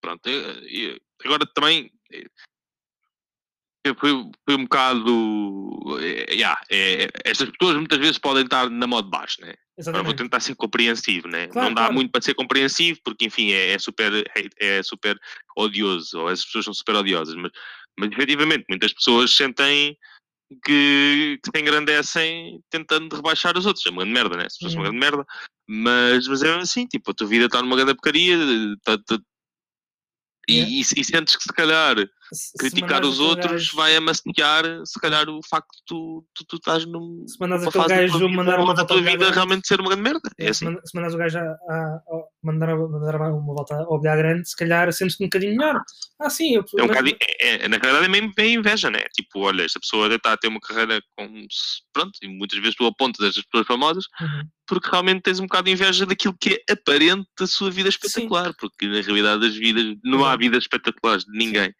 Pronto, 0.00 0.22
agora 1.24 1.46
também. 1.54 1.90
eu 3.86 3.94
fui, 3.96 4.10
fui 4.44 4.54
um 4.56 4.62
bocado. 4.64 5.98
yeah, 6.30 6.58
eh, 6.70 7.08
estas 7.24 7.50
pessoas 7.50 7.76
muitas 7.76 7.98
vezes 7.98 8.18
podem 8.18 8.44
estar 8.44 8.70
na 8.70 8.86
moda 8.86 9.08
baixo, 9.08 9.40
né? 9.42 9.54
Agora 9.86 10.02
vou 10.04 10.14
tentar 10.14 10.40
ser 10.40 10.54
compreensivo, 10.54 11.26
né? 11.28 11.48
Claro, 11.48 11.68
não 11.68 11.74
dá 11.74 11.82
claro. 11.82 11.94
muito 11.94 12.10
para 12.10 12.22
ser 12.22 12.34
compreensivo, 12.34 13.00
porque 13.04 13.26
enfim 13.26 13.52
é, 13.52 13.72
é 13.72 13.78
super, 13.78 14.12
hate- 14.36 14.54
é 14.58 14.82
super 14.82 15.18
odioso, 15.56 16.18
ou 16.20 16.28
as 16.28 16.44
pessoas 16.44 16.64
são 16.66 16.72
super 16.74 16.94
odiosas, 16.96 17.34
mas, 17.34 17.50
mas 17.98 18.10
efetivamente 18.12 18.64
muitas 18.68 18.92
pessoas 18.92 19.34
sentem 19.36 19.98
que, 20.64 21.38
que 21.42 21.50
se 21.54 21.62
engrandecem 21.62 22.60
tentando 22.70 23.16
rebaixar 23.16 23.56
os 23.56 23.66
outros. 23.66 23.84
É 23.86 23.90
uma 23.90 24.02
grande 24.02 24.14
merda, 24.14 24.36
né? 24.36 24.46
As 24.46 24.54
pessoas 24.54 24.72
são 24.72 24.82
uma 24.82 24.88
grande 24.90 25.00
merda, 25.00 25.26
mas, 25.68 26.28
mas 26.28 26.42
é 26.42 26.54
assim, 26.56 26.86
tipo, 26.86 27.10
a 27.10 27.14
tua 27.14 27.26
vida 27.26 27.46
está 27.46 27.60
numa 27.62 27.76
grande 27.76 27.94
porcaria, 27.94 28.36
tá- 28.84 28.98
tá- 28.98 29.18
e, 30.48 30.60
e, 30.60 30.80
e 30.80 31.04
sentes 31.04 31.36
que 31.36 31.42
se 31.42 31.52
calhar 31.52 31.96
Se- 31.96 32.04
se 32.04 32.23
criticar 32.58 33.04
os 33.04 33.18
outros 33.20 33.50
gajo- 33.52 33.76
vai 33.76 33.96
amaciar 33.96 34.64
se 34.84 35.00
calhar 35.00 35.28
o 35.28 35.40
facto 35.48 35.68
de 35.76 35.82
tu, 35.86 36.26
tu, 36.34 36.44
tu 36.46 36.56
estás 36.56 36.84
num, 36.86 37.24
Se 37.26 37.38
mandares 37.38 37.64
numa 37.64 37.84
aquele 37.84 38.08
gajo 38.08 38.28
mandar 38.28 38.60
uma 38.60 38.74
da 38.74 38.84
tua 38.84 39.00
vida 39.02 39.30
realmente 39.30 39.66
ser 39.68 39.80
uma 39.80 39.90
grande 39.90 40.02
merda. 40.02 40.30
É 40.38 40.52
se, 40.52 40.66
assim. 40.66 40.76
se 40.84 40.94
mandares 40.94 41.14
o 41.14 41.18
gajo 41.18 41.38
a, 41.38 41.42
a- 41.42 42.02
a- 42.08 42.24
mandar, 42.42 42.76
mandar 42.76 43.16
uma 43.32 43.54
volta 43.54 43.74
ao 43.76 44.00
bilhar 44.00 44.16
grande, 44.18 44.48
se 44.48 44.56
calhar 44.56 44.92
sentes-te 44.92 45.22
um 45.22 45.26
bocadinho 45.26 45.56
melhor. 45.56 45.80
Ah, 46.20 46.30
sim, 46.30 46.54
eu, 46.56 46.64
É 46.78 46.82
um 46.82 46.92
é, 46.92 47.64
é- 47.64 47.68
na 47.68 47.78
verdade 47.78 48.04
é 48.04 48.08
mesmo 48.08 48.32
bem 48.34 48.54
inveja, 48.54 48.90
né? 48.90 49.00
Tipo, 49.14 49.40
olha, 49.40 49.62
esta 49.62 49.80
pessoa 49.80 50.12
está 50.14 50.32
a 50.32 50.36
ter 50.36 50.48
uma 50.48 50.60
carreira 50.60 51.00
com. 51.16 51.46
Pronto, 51.92 52.12
e 52.22 52.28
muitas 52.28 52.58
vezes 52.58 52.74
tu 52.76 52.86
apontas 52.86 53.26
estas 53.26 53.44
pessoas 53.44 53.66
famosas 53.66 54.04
Uhum. 54.20 54.42
porque 54.66 54.88
realmente 54.90 55.22
tens 55.22 55.38
um 55.40 55.44
bocado 55.44 55.64
de 55.66 55.72
inveja 55.72 56.06
daquilo 56.06 56.36
que 56.40 56.62
é 56.68 56.72
aparente 56.72 57.28
da 57.38 57.46
sua 57.46 57.70
vida 57.70 57.88
espetacular, 57.88 58.52
porque 58.58 58.86
na 58.86 59.00
realidade 59.00 59.40
das 59.40 59.54
vidas 59.54 59.84
não 60.04 60.20
há 60.24 60.28
Exato. 60.28 60.38
vidas 60.38 60.64
espetaculares 60.64 61.24
de 61.24 61.36
ninguém. 61.38 61.72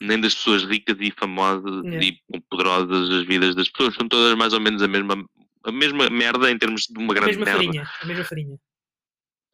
Nem 0.00 0.20
das 0.20 0.34
pessoas 0.34 0.62
ricas 0.64 0.96
e 1.00 1.10
famosas 1.10 1.84
Yeah. 1.84 2.04
e 2.34 2.40
poderosas, 2.50 3.10
as 3.10 3.26
vidas 3.26 3.54
das 3.54 3.68
pessoas 3.70 3.94
são 3.94 4.06
todas 4.08 4.36
mais 4.36 4.52
ou 4.52 4.60
menos 4.60 4.82
a 4.82 4.88
mesma, 4.88 5.24
a 5.64 5.72
mesma 5.72 6.10
merda 6.10 6.50
em 6.50 6.58
termos 6.58 6.82
de 6.82 6.98
uma 6.98 7.12
a 7.12 7.16
grande 7.16 7.38
mesma 7.38 7.44
merda. 7.46 7.64
farinha. 7.64 7.90
A 8.02 8.06
mesma 8.06 8.24
farinha. 8.24 8.58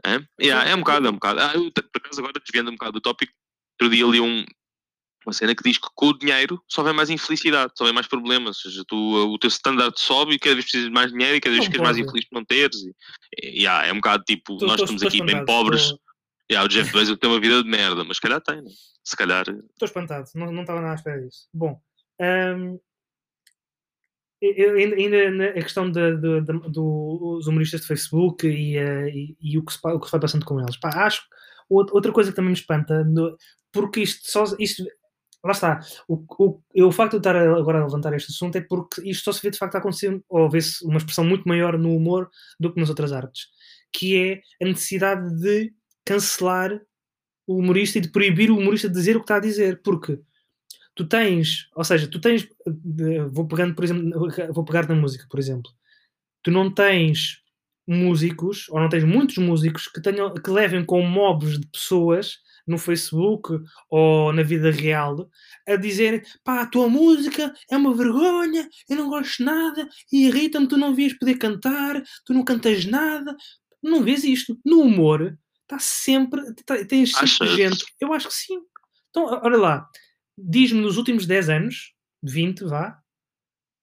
É? 0.05 0.21
Yeah, 0.44 0.69
é 0.71 0.75
um 0.75 0.79
bocado, 0.81 1.06
é 1.06 1.11
um 1.11 1.15
bocado. 1.15 1.41
Ah, 1.41 1.53
eu, 1.55 1.71
por 1.71 1.85
acaso, 2.00 2.19
agora 2.21 2.33
desviando 2.44 2.71
um 2.71 2.75
bocado 2.75 2.93
do 2.94 3.00
tópico, 3.00 3.33
outro 3.81 3.94
dia 3.94 4.05
ali 4.05 4.21
um, 4.21 4.44
uma 5.25 5.33
cena 5.33 5.55
que 5.55 5.62
diz 5.62 5.79
que 5.79 5.87
com 5.94 6.09
o 6.09 6.19
dinheiro 6.19 6.61
só 6.69 6.83
vem 6.83 6.93
mais 6.93 7.09
infelicidade, 7.09 7.73
só 7.79 7.85
vem 7.85 7.93
mais 7.95 8.09
problemas. 8.09 8.56
Ou 8.65 8.71
seja, 8.71 8.85
tu, 8.88 8.97
o 8.97 9.38
teu 9.38 9.47
standard 9.47 9.95
sobe 10.00 10.35
e 10.35 10.38
cada 10.41 10.55
vez 10.56 10.65
precisas 10.65 10.88
de 10.88 10.93
mais 10.93 11.12
dinheiro 11.12 11.37
e 11.37 11.41
cada 11.41 11.55
vez 11.55 11.65
Não 11.65 11.71
ficas 11.73 11.85
mais 11.87 11.97
infeliz 11.99 12.25
por 12.29 12.35
não 12.35 12.45
teres. 12.45 12.83
E, 13.41 13.61
yeah, 13.61 13.87
é 13.87 13.93
um 13.93 13.97
bocado 13.97 14.25
tipo, 14.25 14.57
Tô- 14.57 14.66
nós 14.66 14.76
tô- 14.78 14.83
estamos 14.83 15.02
tô 15.02 15.07
aqui 15.09 15.23
bem 15.23 15.45
pobres. 15.45 15.90
tô- 15.90 16.00
Yeah, 16.50 16.66
o 16.66 16.69
Jeff 16.69 16.93
Bezos 16.93 17.16
tem 17.16 17.31
uma 17.31 17.40
vida 17.40 17.62
de 17.62 17.69
merda, 17.71 18.02
mas 18.02 18.16
se 18.16 18.21
calhar 18.21 18.40
tem, 18.40 18.57
né? 18.61 18.71
Se 19.04 19.16
calhar. 19.16 19.44
Estou 19.49 19.87
espantado, 19.87 20.28
não, 20.35 20.52
não 20.52 20.62
estava 20.62 20.80
nada 20.80 20.92
à 20.92 20.97
espera 20.97 21.21
disso. 21.21 21.49
Bom, 21.52 21.80
hum, 22.21 22.78
eu- 24.40 24.75
ainda, 24.76 25.30
na 25.30 25.52
questão 25.52 25.90
da- 25.90 26.12
da- 26.12 26.40
da- 26.40 26.68
dos 26.68 27.47
humoristas 27.47 27.82
de 27.82 27.87
Facebook 27.87 28.47
e, 28.47 28.76
eh, 28.76 29.09
e- 29.09 29.37
e 29.40 29.59
o, 29.59 29.64
que 29.64 29.73
se, 29.73 29.78
o 29.85 30.00
que 30.00 30.06
se 30.06 30.12
vai 30.12 30.21
passando 30.21 30.44
com 30.44 30.61
eles. 30.61 30.76
Pá, 30.76 30.90
acho 31.06 31.23
outra 31.68 32.12
coisa 32.12 32.30
que 32.30 32.37
também 32.37 32.50
me 32.50 32.56
espanta, 32.59 33.04
porque 33.73 34.00
isto 34.00 34.30
só 34.30 34.44
isto, 34.59 34.85
lá 35.44 35.52
está, 35.52 35.80
o, 36.06 36.23
o, 36.38 36.61
o 36.87 36.92
facto 36.92 37.12
de 37.12 37.16
eu 37.16 37.18
estar 37.21 37.37
agora 37.37 37.80
a 37.80 37.85
levantar 37.87 38.12
este 38.14 38.30
assunto 38.30 38.56
é 38.56 38.61
porque 38.61 39.00
isto 39.09 39.25
só 39.25 39.32
se 39.32 39.40
vê 39.42 39.50
de 39.50 39.56
facto 39.59 39.76
a 39.76 39.78
acontecer, 39.78 40.23
ou 40.28 40.50
vê-se 40.50 40.85
uma 40.85 40.99
expressão 40.99 41.25
muito 41.25 41.49
maior 41.49 41.78
no 41.78 41.97
humor 41.97 42.28
do 42.61 42.73
que 42.73 42.78
nas 42.80 42.90
outras 42.90 43.11
artes, 43.12 43.47
que 43.92 44.42
é 44.61 44.64
a 44.64 44.68
necessidade 44.68 45.35
de 45.40 45.73
cancelar 46.04 46.78
o 47.46 47.58
humorista 47.58 47.99
e 47.99 48.00
de 48.00 48.11
proibir 48.11 48.50
o 48.50 48.58
humorista 48.58 48.88
de 48.88 48.94
dizer 48.94 49.16
o 49.16 49.20
que 49.20 49.25
está 49.25 49.37
a 49.37 49.40
dizer, 49.40 49.80
porque 49.82 50.18
tu 50.94 51.06
tens, 51.06 51.68
ou 51.75 51.84
seja, 51.84 52.08
tu 52.08 52.20
tens, 52.20 52.49
vou 53.30 53.46
pegando, 53.46 53.75
por 53.75 53.84
exemplo, 53.84 54.11
vou 54.52 54.64
pegar 54.64 54.88
na 54.88 54.94
música, 54.94 55.26
por 55.28 55.38
exemplo, 55.38 55.70
tu 56.42 56.50
não 56.50 56.72
tens 56.72 57.42
músicos, 57.87 58.68
ou 58.70 58.80
não 58.80 58.88
tens 58.88 59.04
muitos 59.04 59.38
músicos 59.38 59.88
que, 59.88 60.00
tenham, 60.00 60.32
que 60.34 60.50
levem 60.50 60.84
com 60.84 61.02
mobs 61.02 61.58
de 61.58 61.66
pessoas 61.66 62.38
no 62.66 62.78
Facebook 62.78 63.61
ou 63.90 64.32
na 64.32 64.42
vida 64.42 64.70
real 64.70 65.28
a 65.66 65.76
dizerem 65.76 66.22
pá, 66.44 66.62
a 66.62 66.66
tua 66.66 66.88
música 66.88 67.52
é 67.68 67.76
uma 67.76 67.94
vergonha, 67.94 68.68
eu 68.88 68.96
não 68.96 69.08
gosto 69.08 69.42
nada, 69.42 69.88
irrita-me, 70.12 70.68
tu 70.68 70.76
não 70.76 70.94
vias 70.94 71.12
poder 71.14 71.37
cantar, 71.38 72.00
tu 72.25 72.32
não 72.32 72.44
cantas 72.44 72.84
nada, 72.84 73.37
não 73.82 74.02
vês 74.02 74.22
isto. 74.22 74.56
No 74.64 74.82
humor, 74.82 75.37
está 75.75 75.79
sempre, 75.79 76.41
tá, 76.67 76.85
tens 76.85 77.12
sempre 77.12 77.49
gente, 77.57 77.85
eu 78.00 78.12
acho 78.12 78.29
que 78.29 78.35
sim. 78.35 78.61
Então, 79.11 79.25
olha 79.43 79.57
lá, 79.57 79.88
diz-me 80.37 80.81
nos 80.81 80.97
últimos 80.97 81.26
10 81.26 81.49
anos, 81.49 81.93
20, 82.23 82.64
vá, 82.64 82.99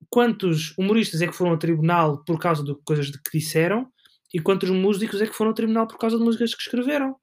quantos 0.09 0.75
humoristas 0.77 1.21
é 1.21 1.27
que 1.27 1.33
foram 1.33 1.51
ao 1.51 1.57
tribunal 1.57 2.23
por 2.23 2.39
causa 2.39 2.63
de 2.63 2.75
coisas 2.83 3.07
de 3.11 3.21
que 3.21 3.37
disseram 3.37 3.91
e 4.33 4.39
quantos 4.39 4.69
músicos 4.69 5.21
é 5.21 5.27
que 5.27 5.33
foram 5.33 5.49
ao 5.49 5.55
tribunal 5.55 5.87
por 5.87 5.97
causa 5.97 6.17
de 6.17 6.23
músicas 6.23 6.53
que 6.55 6.61
escreveram? 6.61 7.15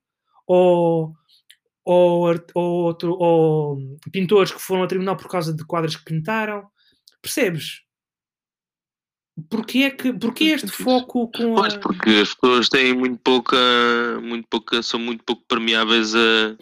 Ou, 0.46 1.12
ou, 1.84 2.28
ou, 2.54 2.84
outro- 2.84 3.16
ou 3.18 3.78
pintores 4.12 4.52
que 4.52 4.60
foram 4.60 4.82
ao 4.82 4.88
tribunal 4.88 5.16
por 5.16 5.28
causa 5.28 5.54
de 5.54 5.64
quadros 5.64 5.96
que 5.96 6.04
pintaram? 6.04 6.68
Percebes? 7.22 7.82
Porquê, 9.50 9.78
é 9.80 9.90
que, 9.90 10.12
porquê 10.14 10.44
este 10.44 10.68
foco 10.68 11.30
com 11.30 11.54
Pois, 11.54 11.74
a... 11.74 11.78
porque 11.78 12.08
as 12.10 12.32
pessoas 12.34 12.68
têm 12.68 12.94
muito 12.94 13.20
pouca, 13.22 13.56
muito 14.22 14.48
pouca, 14.48 14.82
são 14.82 14.98
muito 14.98 15.22
pouco 15.24 15.44
permeáveis 15.46 16.14
a. 16.14 16.56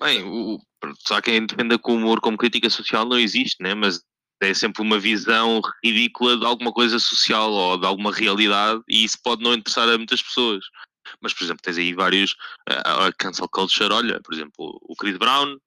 Bem, 0.00 0.24
o, 0.24 0.58
só 1.06 1.20
quem 1.20 1.44
defenda 1.44 1.78
que 1.78 1.90
o 1.90 1.94
humor 1.94 2.20
como 2.20 2.38
crítica 2.38 2.70
social 2.70 3.04
não 3.04 3.18
existe, 3.18 3.62
né? 3.62 3.74
Mas 3.74 4.02
é 4.40 4.54
sempre 4.54 4.80
uma 4.80 4.98
visão 4.98 5.60
ridícula 5.84 6.38
de 6.38 6.46
alguma 6.46 6.72
coisa 6.72 6.98
social 6.98 7.50
ou 7.52 7.76
de 7.78 7.86
alguma 7.86 8.12
realidade 8.12 8.80
e 8.88 9.04
isso 9.04 9.18
pode 9.22 9.42
não 9.42 9.52
interessar 9.52 9.88
a 9.88 9.98
muitas 9.98 10.22
pessoas. 10.22 10.64
Mas, 11.20 11.34
por 11.34 11.44
exemplo, 11.44 11.62
tens 11.62 11.76
aí 11.76 11.92
vários. 11.92 12.34
A, 12.68 13.06
a 13.08 13.12
cancel 13.12 13.48
culture, 13.48 13.92
olha, 13.92 14.20
por 14.22 14.32
exemplo, 14.32 14.78
o 14.82 14.94
Chris 14.96 15.16
Brown, 15.18 15.58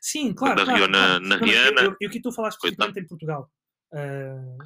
Sim, 0.00 0.34
claro. 0.34 0.56
Quando 0.56 0.66
claro, 0.66 0.88
na- 0.88 0.98
claro. 0.98 1.28
na 1.28 1.36
Rihanna. 1.36 1.96
Eu 2.00 2.08
aqui 2.08 2.16
estou 2.18 2.30
a 2.30 2.34
falar 2.34 2.48
especificamente 2.48 3.00
em 3.00 3.06
Portugal. 3.06 3.50
Ah, 3.92 4.56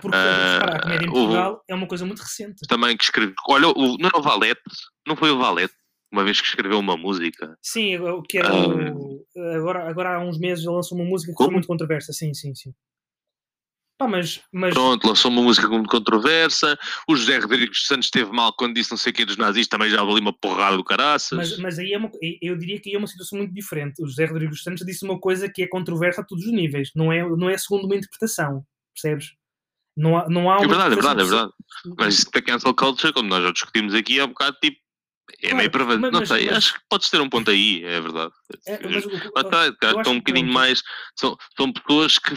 porque, 0.00 0.16
Ah, 0.16 0.52
repara, 0.60 0.76
a 0.76 0.82
comédia 0.82 1.06
em 1.06 1.08
o- 1.08 1.12
Portugal 1.12 1.64
é 1.68 1.74
uma 1.74 1.86
coisa 1.86 2.04
muito 2.06 2.20
recente. 2.20 2.66
também 2.68 2.96
que 2.96 3.04
escreveu. 3.04 3.34
Olha, 3.48 3.68
o, 3.68 3.96
não 3.98 4.08
era 4.08 4.18
o 4.18 4.22
Valete? 4.22 4.60
Não 5.06 5.16
foi 5.16 5.30
o 5.30 5.38
Valete? 5.38 5.74
Uma 6.12 6.24
vez 6.24 6.40
que 6.40 6.46
escreveu 6.48 6.78
uma 6.78 6.96
música. 6.96 7.56
Sim, 7.62 7.96
o 7.98 8.20
que 8.22 8.38
era 8.38 8.52
o, 8.54 9.24
agora, 9.56 9.88
agora 9.88 10.16
há 10.16 10.18
uns 10.20 10.38
meses 10.38 10.64
ele 10.64 10.74
lançou 10.74 10.98
uma 10.98 11.04
música 11.08 11.32
que 11.32 11.36
foi 11.36 11.46
Como? 11.46 11.56
muito 11.56 11.68
controversa. 11.68 12.12
Sim, 12.12 12.34
sim, 12.34 12.52
sim. 12.54 12.72
Pá, 13.96 14.08
mas, 14.08 14.40
mas 14.50 14.72
Pronto, 14.74 15.06
lançou 15.06 15.30
uma 15.30 15.42
música 15.42 15.68
muito 15.68 15.88
controversa. 15.90 16.76
O 17.06 17.14
José 17.14 17.38
Rodrigues 17.38 17.86
Santos 17.86 18.06
esteve 18.06 18.32
mal 18.32 18.52
quando 18.54 18.74
disse 18.74 18.90
não 18.90 18.96
sei 18.96 19.10
o 19.12 19.14
que 19.14 19.24
dos 19.26 19.36
nazis, 19.36 19.68
também 19.68 19.90
já 19.90 20.00
ali 20.00 20.20
uma 20.20 20.32
porrada 20.32 20.76
do 20.76 20.82
caraças. 20.82 21.36
Mas, 21.36 21.58
mas 21.58 21.78
aí 21.78 21.92
é 21.92 21.98
uma, 21.98 22.10
eu 22.40 22.56
diria 22.56 22.80
que 22.80 22.88
aí 22.88 22.94
é 22.94 22.98
uma 22.98 23.06
situação 23.06 23.38
muito 23.38 23.52
diferente. 23.52 24.02
O 24.02 24.06
José 24.06 24.24
Rodrigues 24.24 24.62
Santos 24.62 24.84
disse 24.86 25.04
uma 25.04 25.20
coisa 25.20 25.50
que 25.52 25.62
é 25.62 25.68
controversa 25.68 26.22
a 26.22 26.24
todos 26.24 26.46
os 26.46 26.52
níveis, 26.52 26.90
não 26.96 27.12
é, 27.12 27.22
não 27.28 27.48
é 27.50 27.58
segundo 27.58 27.84
uma 27.84 27.94
interpretação, 27.94 28.64
percebes? 28.94 29.32
Não 29.96 30.16
há, 30.18 30.28
não 30.28 30.50
há 30.50 30.56
é 30.56 30.66
verdade, 30.66 30.92
é 30.92 30.96
verdade, 30.96 31.20
é 31.20 31.24
verdade. 31.24 31.52
Mas 31.98 32.14
isso 32.18 32.30
da 32.32 32.42
cancel 32.42 32.74
culture, 32.74 33.12
como 33.12 33.28
nós 33.28 33.42
já 33.42 33.50
discutimos 33.52 33.94
aqui, 33.94 34.18
é 34.18 34.24
um 34.24 34.28
bocado 34.28 34.56
tipo. 34.62 34.78
É 35.42 35.50
Claro, 35.50 35.56
meio 35.58 35.70
mas- 36.00 36.12
Não 36.12 36.20
mas- 36.20 36.28
sei, 36.28 36.46
mas- 36.46 36.56
acho 36.56 36.74
que 36.74 36.80
podes 36.88 37.08
ter 37.08 37.20
um 37.20 37.28
ponto 37.28 37.50
aí, 37.50 37.84
é 37.84 38.00
verdade. 38.00 38.32
É, 38.66 38.78
mas 38.82 39.04
eu 39.04 39.10
estão 39.36 40.00
acho 40.00 40.10
um 40.10 40.16
bocadinho 40.18 40.52
mais. 40.52 40.82
São, 41.16 41.36
são 41.56 41.72
pessoas 41.72 42.18
que, 42.18 42.34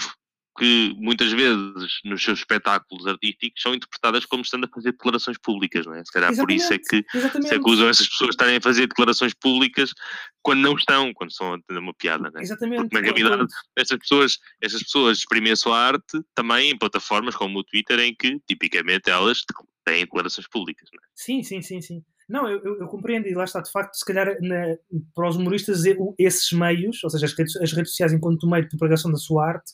que 0.57 0.93
muitas 0.97 1.31
vezes 1.31 1.99
nos 2.05 2.23
seus 2.23 2.39
espetáculos 2.39 3.07
artísticos 3.07 3.61
são 3.61 3.73
interpretadas 3.73 4.25
como 4.25 4.43
estando 4.43 4.65
a 4.65 4.69
fazer 4.69 4.91
declarações 4.91 5.37
públicas, 5.37 5.85
não 5.85 5.95
é? 5.95 6.03
Se 6.05 6.11
calhar 6.11 6.35
por 6.35 6.51
isso 6.51 6.73
é 6.73 6.77
que 6.77 7.03
Exatamente. 7.13 7.49
se 7.49 7.55
acusam 7.55 7.89
essas 7.89 8.07
pessoas 8.07 8.29
de 8.29 8.33
estarem 8.35 8.57
a 8.57 8.61
fazer 8.61 8.87
declarações 8.87 9.33
públicas 9.33 9.93
quando 10.41 10.59
não 10.61 10.75
estão, 10.75 11.11
quando 11.13 11.31
estão 11.31 11.53
a 11.53 11.59
ter 11.61 11.77
uma 11.77 11.93
piada, 11.93 12.29
né? 12.31 12.41
Exatamente. 12.41 12.81
Porque 12.81 12.95
na 12.95 13.01
realidade 13.01 13.45
essas 13.75 13.97
pessoas, 13.97 14.37
essas 14.61 14.83
pessoas 14.83 15.17
exprimem 15.19 15.51
a 15.53 15.55
sua 15.55 15.77
arte 15.77 16.21
também 16.35 16.71
em 16.71 16.77
plataformas 16.77 17.35
como 17.35 17.59
o 17.59 17.63
Twitter, 17.63 17.99
em 17.99 18.13
que 18.15 18.39
tipicamente 18.47 19.09
elas 19.09 19.39
têm 19.83 20.01
declarações 20.01 20.47
públicas. 20.47 20.87
Né? 20.93 20.99
Sim, 21.15 21.41
sim, 21.43 21.61
sim, 21.61 21.81
sim. 21.81 22.03
Não, 22.29 22.47
eu, 22.47 22.61
eu, 22.63 22.79
eu 22.79 22.87
compreendo, 22.87 23.27
e 23.27 23.33
lá 23.33 23.43
está, 23.43 23.59
de 23.59 23.69
facto, 23.71 23.95
se 23.95 24.05
calhar 24.05 24.37
na- 24.41 24.77
para 25.13 25.27
os 25.27 25.35
humoristas 25.35 25.83
o- 25.97 26.15
esses 26.17 26.51
meios, 26.51 27.03
ou 27.03 27.09
seja, 27.09 27.25
as 27.25 27.33
redes, 27.33 27.55
as 27.57 27.73
redes 27.73 27.91
sociais 27.91 28.13
enquanto 28.13 28.47
meio 28.47 28.63
de 28.63 28.69
propagação 28.69 29.11
da 29.11 29.17
sua 29.17 29.45
arte, 29.47 29.71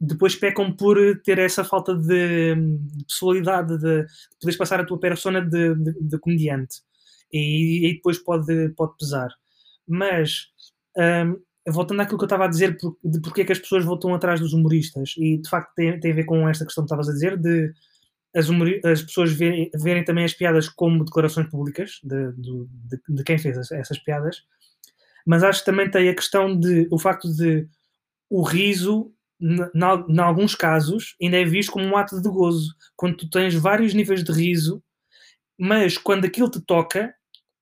depois 0.00 0.34
pecam 0.34 0.72
por 0.74 0.96
ter 1.22 1.38
essa 1.38 1.62
falta 1.62 1.94
de, 1.94 2.54
de 2.54 3.04
pessoalidade, 3.04 3.76
de, 3.78 4.02
de 4.02 4.06
poderes 4.40 4.56
passar 4.56 4.80
a 4.80 4.84
tua 4.84 4.98
persona 4.98 5.40
de, 5.42 5.74
de, 5.74 5.92
de 6.00 6.18
comediante. 6.18 6.76
E 7.32 7.86
aí 7.86 7.94
depois 7.94 8.18
pode, 8.18 8.70
pode 8.70 8.96
pesar. 8.98 9.28
Mas, 9.86 10.46
ahm, 10.96 11.34
voltando 11.68 12.00
àquilo 12.00 12.18
que 12.18 12.24
eu 12.24 12.26
estava 12.26 12.46
a 12.46 12.48
dizer, 12.48 12.76
por- 12.78 12.96
de 13.04 13.20
porque 13.20 13.42
é 13.42 13.44
que 13.44 13.52
as 13.52 13.58
pessoas 13.58 13.84
voltam 13.84 14.14
atrás 14.14 14.40
dos 14.40 14.52
humoristas, 14.54 15.14
e 15.18 15.36
de 15.38 15.48
facto 15.48 15.72
tem, 15.74 16.00
tem 16.00 16.12
a 16.12 16.14
ver 16.14 16.24
com 16.24 16.48
esta 16.48 16.64
questão 16.64 16.82
que 16.84 16.86
estavas 16.86 17.08
a 17.08 17.12
dizer, 17.12 17.36
de 17.36 17.72
as, 18.34 18.48
as 18.84 19.02
pessoas 19.02 19.32
verem, 19.32 19.70
verem 19.74 20.04
também 20.04 20.24
as 20.24 20.32
piadas 20.34 20.68
como 20.68 21.04
declarações 21.04 21.48
públicas 21.48 22.00
de, 22.02 22.32
de, 22.32 23.00
de 23.08 23.24
quem 23.24 23.38
fez 23.38 23.58
as- 23.58 23.72
essas 23.72 23.98
piadas, 23.98 24.44
mas 25.26 25.44
acho 25.44 25.60
que 25.60 25.66
também 25.66 25.90
tem 25.90 26.08
a 26.08 26.14
questão 26.14 26.58
de 26.58 26.88
o 26.90 26.98
facto 26.98 27.28
de 27.34 27.68
o 28.30 28.42
riso, 28.42 29.12
em 29.40 30.20
alguns 30.20 30.54
casos, 30.54 31.16
ainda 31.22 31.38
é 31.38 31.44
visto 31.44 31.72
como 31.72 31.84
um 31.86 31.96
ato 31.96 32.20
de 32.22 32.28
gozo. 32.30 32.74
Quando 32.96 33.16
tu 33.16 33.30
tens 33.30 33.54
vários 33.54 33.94
níveis 33.94 34.24
de 34.24 34.32
riso, 34.32 34.82
mas 35.58 35.98
quando 35.98 36.24
aquilo 36.24 36.50
te 36.50 36.60
toca, 36.60 37.14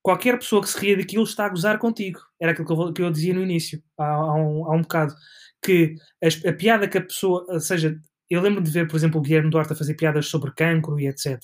qualquer 0.03 0.39
pessoa 0.39 0.63
que 0.63 0.69
se 0.69 0.79
ria 0.79 0.97
daquilo 0.97 1.25
está 1.25 1.47
a 1.47 1.49
gozar 1.49 1.79
contigo. 1.79 2.21
Era 2.41 2.53
aquilo 2.53 2.67
que 2.67 2.73
eu, 2.73 2.93
que 2.93 3.03
eu 3.03 3.11
dizia 3.11 3.35
no 3.35 3.43
início, 3.43 3.83
há, 3.99 4.05
há, 4.05 4.35
um, 4.35 4.65
há 4.67 4.77
um 4.77 4.83
bocado. 4.83 5.15
Que 5.63 5.95
as- 6.23 6.45
a, 6.45 6.53
piada 6.53 6.89
que 6.89 6.99
a 6.99 7.03
pessoa, 7.03 7.45
ou 7.49 7.61
seja, 7.61 7.99
eu 8.31 8.41
lembro 8.41 8.63
de 8.63 8.71
ver, 8.71 8.87
por 8.89 8.97
exemplo, 8.97 9.19
o 9.21 9.23
Guilherme 9.23 9.51
Duarte 9.51 9.73
a 9.73 9.77
fazer 9.77 9.95
piadas 9.95 10.27
sobre 10.27 10.53
cancro 10.55 10.99
e 11.01 11.09
etc. 11.09 11.41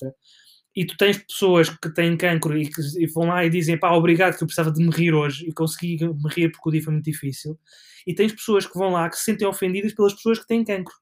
E 0.75 0.85
tu 0.85 0.97
tens 0.97 1.17
pessoas 1.17 1.69
que 1.69 1.89
têm 1.93 2.17
cancro 2.17 2.57
e 2.57 2.67
que 2.69 2.81
e 2.99 3.07
vão 3.07 3.27
lá 3.27 3.45
e 3.45 3.49
dizem 3.49 3.77
pá, 3.79 3.91
obrigado 3.91 4.35
que 4.37 4.43
eu 4.43 4.47
precisava 4.47 4.71
de 4.71 4.83
me 4.83 4.91
rir 4.91 5.13
hoje 5.13 5.45
e 5.47 5.53
consegui 5.53 5.97
me 6.05 6.29
rir 6.29 6.51
porque 6.51 6.67
o 6.69 6.71
dia 6.71 6.83
foi 6.83 6.93
muito 6.93 7.05
difícil. 7.05 7.57
E 8.05 8.13
tens 8.13 8.33
pessoas 8.33 8.65
que 8.67 8.77
vão 8.77 8.91
lá 8.91 9.09
que 9.09 9.15
se 9.17 9.23
sentem 9.23 9.47
ofendidas 9.47 9.93
pelas 9.93 10.13
pessoas 10.13 10.37
que 10.39 10.45
têm 10.47 10.63
cancro. 10.65 10.93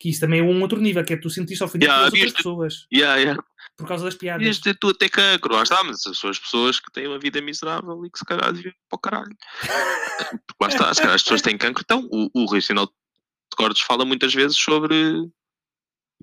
Que 0.00 0.10
isso 0.10 0.18
também 0.18 0.40
é 0.40 0.42
um 0.42 0.60
outro 0.60 0.80
nível, 0.80 1.04
que 1.04 1.12
é 1.12 1.16
tu 1.16 1.30
sentiste 1.30 1.62
ofendido 1.62 1.84
Yeah, 1.92 2.10
pelas 2.10 2.12
outras 2.12 2.26
este- 2.26 2.36
pessoas 2.36 2.86
Yeah, 2.92 3.16
yeah. 3.20 3.44
por 3.76 3.86
causa 3.86 4.04
das 4.04 4.16
piadas. 4.16 4.44
Ias 4.44 4.58
ter 4.58 4.76
tu 4.76 4.88
até 4.88 5.08
cancro, 5.08 5.54
lá 5.54 5.62
está, 5.62 5.84
mas 5.84 6.02
são 6.02 6.28
as 6.28 6.40
pessoas 6.40 6.80
que 6.80 6.90
têm 6.90 7.06
uma 7.06 7.20
vida 7.20 7.40
miserável 7.40 8.04
e 8.04 8.10
que 8.10 8.18
se 8.18 8.24
calhar 8.24 8.52
vivem 8.52 8.74
para 8.90 8.96
o 8.96 8.98
caralho. 8.98 9.36
Porque 9.60 10.58
lá 10.60 10.66
está, 10.68 10.92
se 10.92 11.00
calhar 11.00 11.14
as 11.14 11.22
pessoas 11.22 11.40
têm 11.42 11.56
cancro. 11.56 11.82
Então, 11.84 12.08
o, 12.10 12.28
o 12.34 12.44
Rui 12.46 12.60
Sinal 12.60 12.86
de 12.86 12.92
Cortes 13.56 13.82
fala 13.82 14.04
muitas 14.04 14.34
vezes 14.34 14.56
sobre 14.58 14.94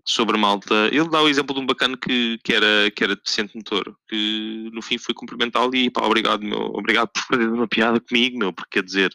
sobre 0.05 0.37
malta. 0.37 0.87
Ele 0.91 1.09
dá 1.09 1.21
o 1.21 1.27
exemplo 1.29 1.55
de 1.55 1.61
um 1.61 1.65
bacana 1.65 1.97
que, 1.97 2.37
que, 2.43 2.53
era, 2.53 2.89
que 2.95 3.03
era 3.03 3.15
deficiente 3.15 3.55
motor, 3.55 3.95
que 4.07 4.69
no 4.73 4.81
fim 4.81 4.97
foi 4.97 5.13
cumprimentá-lo 5.13 5.75
e 5.75 5.89
pá, 5.89 6.01
obrigado, 6.05 6.41
meu, 6.43 6.59
obrigado 6.73 7.09
por 7.09 7.21
fazer 7.23 7.47
uma 7.49 7.67
piada 7.67 7.99
comigo, 7.99 8.37
meu, 8.37 8.53
porque 8.53 8.79
quer 8.79 8.83
dizer, 8.85 9.11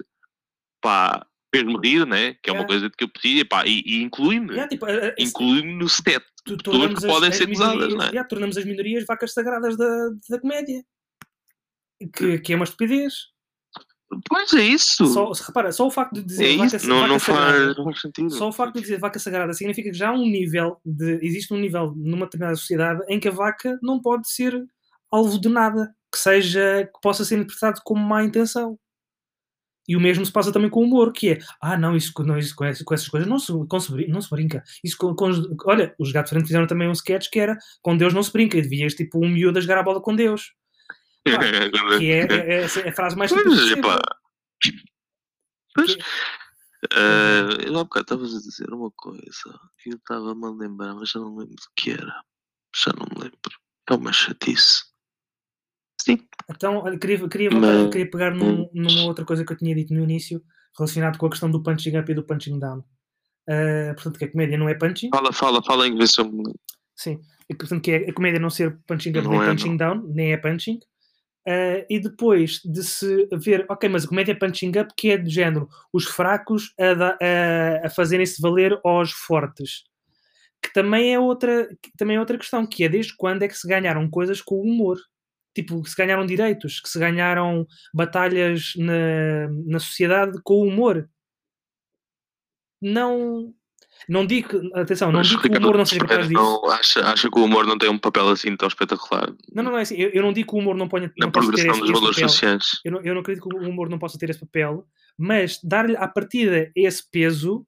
pá, 0.81 1.27
fez-me 1.55 1.77
rir, 1.83 2.07
né? 2.07 2.35
Que 2.43 2.51
é 2.51 2.53
uma 2.53 2.63
É. 2.63 2.67
coisa 2.67 2.91
que 2.91 3.05
eu 3.05 3.09
pedi, 3.09 3.39
e 3.41 3.45
pá, 3.45 3.65
e, 3.67 3.83
e 3.87 4.03
inclui-me, 4.03 4.51
Yeah, 4.51 4.69
tipo, 4.69 4.85
a- 4.87 4.91
a- 4.91 5.15
inclui-me 5.19 5.75
no 5.75 5.89
set. 5.89 6.23
tu- 6.45 6.57
pessoas 6.59 6.95
que 7.01 7.07
podem 7.07 7.33
ser 7.33 7.47
gozadas, 7.47 7.75
minorias- 7.75 7.95
não 7.99 8.05
é? 8.05 8.09
yeah, 8.09 8.29
tornamos 8.29 8.57
as 8.59 8.65
minorias 8.65 9.05
vacas 9.07 9.33
sagradas 9.33 9.77
da, 9.77 10.09
da 10.29 10.41
comédia. 10.41 10.83
Que, 12.17 12.39
que 12.41 12.53
é 12.53 12.57
uma 12.57 12.65
estupidez. 12.65 13.15
Pois 14.29 14.53
é 14.53 14.63
isso. 14.63 15.07
Só, 15.07 15.31
repara, 15.33 15.73
só 15.73 15.87
o 15.87 15.91
facto 15.91 16.15
de 16.15 16.23
dizer 16.23 16.55
é 16.55 16.57
vaca, 16.57 16.77
isso, 16.77 16.89
não, 16.89 16.97
vaca 17.01 17.09
não, 17.13 17.19
sagrada, 17.19 17.75
faz, 17.85 18.01
sentido. 18.01 18.31
só 18.31 18.49
o 18.49 18.53
facto 18.53 18.75
de 18.75 18.81
dizer 18.83 18.99
vaca 18.99 19.19
sagrada 19.19 19.53
significa 19.53 19.91
que 19.91 19.97
já 19.97 20.11
há 20.11 20.13
um 20.13 20.25
nível 20.25 20.79
de 20.85 21.19
existe 21.23 21.53
um 21.53 21.59
nível 21.59 21.93
numa 21.97 22.27
determinada 22.27 22.57
sociedade 22.57 23.01
em 23.09 23.19
que 23.21 23.29
a 23.29 23.33
vaca 23.33 23.79
não 23.83 24.01
pode 24.01 24.29
ser 24.31 24.65
alvo 25.11 25.39
de 25.41 25.49
nada 25.49 25.95
que 26.13 26.19
seja 26.19 26.85
que 26.93 27.01
possa 27.01 27.25
ser 27.25 27.37
interpretado 27.37 27.81
como 27.85 28.01
má 28.05 28.23
intenção. 28.25 28.79
E 29.87 29.97
o 29.97 30.01
mesmo 30.01 30.25
se 30.25 30.33
passa 30.33 30.51
também 30.51 30.71
com 30.71 30.81
o 30.81 30.85
humor, 30.85 31.13
que 31.13 31.33
é 31.33 31.39
ah, 31.61 31.77
não, 31.77 31.95
isso, 31.95 32.11
não, 32.25 32.39
isso 32.39 32.57
com, 32.57 32.65
essa- 32.65 32.83
com 32.83 32.95
essas 32.95 33.09
coisas 33.09 33.29
não 33.29 33.39
se, 33.39 33.53
não 34.09 34.21
se 34.21 34.31
brinca. 34.31 34.63
Isso 34.83 34.97
com, 34.97 35.15
com 35.15 35.31
olha, 35.67 35.95
os 35.99 36.11
gatos 36.11 36.31
frente 36.31 36.47
fizeram 36.47 36.67
também 36.67 36.89
um 36.89 36.93
sketch 36.93 37.29
que 37.31 37.39
era 37.39 37.59
com 37.83 37.95
Deus 37.97 38.15
não 38.15 38.23
se 38.23 38.33
brinca, 38.33 38.57
e 38.57 38.63
devias 38.63 38.95
tipo 38.95 39.23
um 39.23 39.29
miúdo 39.29 39.59
a 39.59 39.61
jogar 39.61 39.79
a 39.79 39.83
bola 39.83 40.01
com 40.01 40.17
Deus. 40.17 40.55
Que 41.99 42.11
é, 42.13 42.21
é, 42.21 42.27
é 42.27 42.63
essa 42.65 42.81
é 42.81 42.89
a 42.89 42.93
frase 42.93 43.17
mais 43.17 43.31
Pois, 43.31 43.43
simples 43.43 43.61
possível. 43.61 43.99
Pois, 45.75 45.95
Que- 45.97 46.03
eh, 46.93 47.67
eu 47.69 47.79
há 47.79 47.85
bocado 47.85 48.05
estavas 48.05 48.35
a 48.35 48.39
dizer 48.41 48.71
uma 48.73 48.91
coisa 48.97 49.59
que 49.79 49.91
eu 49.91 49.97
estava-me 49.97 50.45
a 50.47 50.51
lembrar, 50.51 50.95
mas 50.95 51.11
já 51.11 51.19
não 51.21 51.37
lembro 51.37 51.55
do 51.55 51.63
que 51.77 51.91
era. 51.93 52.23
Já 52.77 52.93
não 52.97 53.07
me 53.15 53.23
lembro. 53.23 53.39
É 53.91 53.95
uma 53.95 54.13
chatice. 54.13 54.83
Sim. 56.01 56.19
Então, 56.51 56.77
olha, 56.79 56.99
queria, 56.99 57.27
queria, 57.29 57.51
Mas- 57.51 57.91
queria 57.91 58.11
pegar 58.11 58.35
num- 58.35 58.69
numa 58.75 59.05
outra 59.05 59.25
coisa 59.25 59.45
que 59.45 59.53
eu 59.53 59.57
tinha 59.57 59.75
dito 59.75 59.95
no 59.95 60.03
início, 60.03 60.43
relacionado 60.79 61.17
com 61.19 61.27
a 61.27 61.31
questão 61.31 61.51
do 61.51 61.63
punching 61.63 61.97
up 61.99 62.11
e 62.11 62.15
do 62.15 62.23
punching 62.25 62.59
down. 62.59 62.85
Ah, 63.49 63.93
portanto, 63.95 64.19
que 64.19 64.25
a 64.27 64.31
comédia 64.31 64.59
não 64.59 64.69
é 64.69 64.75
punching, 64.75 65.09
Fala, 65.15 65.33
fala, 65.33 65.63
fala 65.63 65.87
em 65.87 65.95
me 65.95 65.99
lembro. 66.05 66.61
sim. 66.97 67.21
E, 67.49 67.55
portanto, 67.55 67.83
que 67.83 67.91
é 67.91 68.09
a 68.11 68.15
comédia 68.15 68.41
não 68.41 68.49
ser 68.51 68.79
punching 68.87 69.11
up 69.11 69.23
Não 69.23 69.31
nem 69.33 69.43
é, 69.43 69.47
punching 69.47 69.77
down, 69.77 70.03
nem 70.15 70.33
é 70.33 70.37
punching. 70.39 70.81
Ah, 71.47 71.85
e 71.91 71.99
depois 72.01 72.61
de 72.65 72.83
se 72.83 73.29
ver, 73.33 73.67
ok, 73.69 73.89
mas 73.89 74.05
a 74.05 74.09
comédia 74.09 74.39
punching 74.39 74.73
up, 74.79 74.93
que 74.97 75.11
é 75.11 75.19
do 75.19 75.29
género 75.29 75.69
os 75.93 76.05
fracos 76.07 76.75
a, 76.79 77.83
a, 77.83 77.87
a 77.87 77.91
fazerem-se 77.91 78.41
valer 78.41 78.79
aos 78.85 79.13
fortes. 79.13 79.85
Que 80.63 80.73
também 80.73 81.15
é, 81.15 81.19
outra, 81.19 81.69
também 81.99 82.17
é 82.17 82.21
outra 82.21 82.39
questão, 82.39 82.67
que 82.67 82.85
é 82.85 82.89
desde 82.89 83.17
quando 83.17 83.43
é 83.43 83.49
que 83.49 83.57
se 83.59 83.69
ganharam 83.69 84.09
coisas 84.11 84.41
com 84.41 84.57
o 84.57 84.63
humor? 84.63 84.99
Tipo, 85.55 85.83
que 85.83 85.91
se 85.91 85.97
ganharam 85.97 86.27
direitos, 86.27 86.81
que 86.81 86.89
se 86.89 86.99
ganharam 86.99 87.67
batalhas 87.95 88.73
na, 88.77 89.49
na 89.67 89.79
sociedade 89.79 90.41
com 90.43 90.55
o 90.55 90.69
humor. 90.69 91.09
Não. 92.81 93.55
Não 94.09 94.27
digo, 94.27 94.49
que- 94.49 94.71
atenção, 94.79 95.11
não 95.11 95.19
Mas, 95.21 95.29
digo 95.29 95.41
que 95.41 95.47
o 95.47 95.51
Ricardo, 95.51 95.65
humor 95.65 95.79
não 95.79 95.87
seja 95.87 96.01
capaz 96.03 96.29
disso. 96.29 96.41
não, 96.41 96.71
acha, 96.71 97.01
acha 97.07 97.31
que 97.31 97.39
o 97.39 97.45
humor 97.45 97.67
não 97.67 97.79
tem 97.79 97.89
um 97.89 97.99
papel 97.99 98.29
assim 98.29 98.57
tão 98.57 98.69
espetacular 98.69 99.33
Não, 99.53 99.63
não, 99.65 99.73
não 99.73 99.79
é 99.79 99.83
assim. 99.83 99.97
Eu, 99.97 100.11
eu 100.11 100.23
não 100.23 100.33
digo 100.33 100.51
que 100.51 100.57
o 100.57 100.59
humor 100.59 100.77
não 100.77 100.89
ponha 100.89 101.07
na 101.19 101.27
não 101.27 101.31
progressão 101.33 101.71
esse, 101.71 101.81
dos 101.81 101.91
esse 101.91 101.93
valores 101.99 102.17
papel. 102.17 102.29
sociais? 102.29 102.65
Eu 102.85 102.93
não, 102.93 103.01
eu 103.03 103.15
não 103.15 103.21
acredito 103.23 103.49
que 103.49 103.57
o 103.57 103.69
humor 103.69 103.89
não 103.89 103.99
possa 103.99 104.19
ter 104.19 104.31
esse 104.31 104.41
papel, 104.41 104.87
mas 105.19 105.59
dar-lhe 105.63 105.97
à 105.97 106.07
partida 106.09 106.71
esse 106.77 107.09
peso 107.11 107.67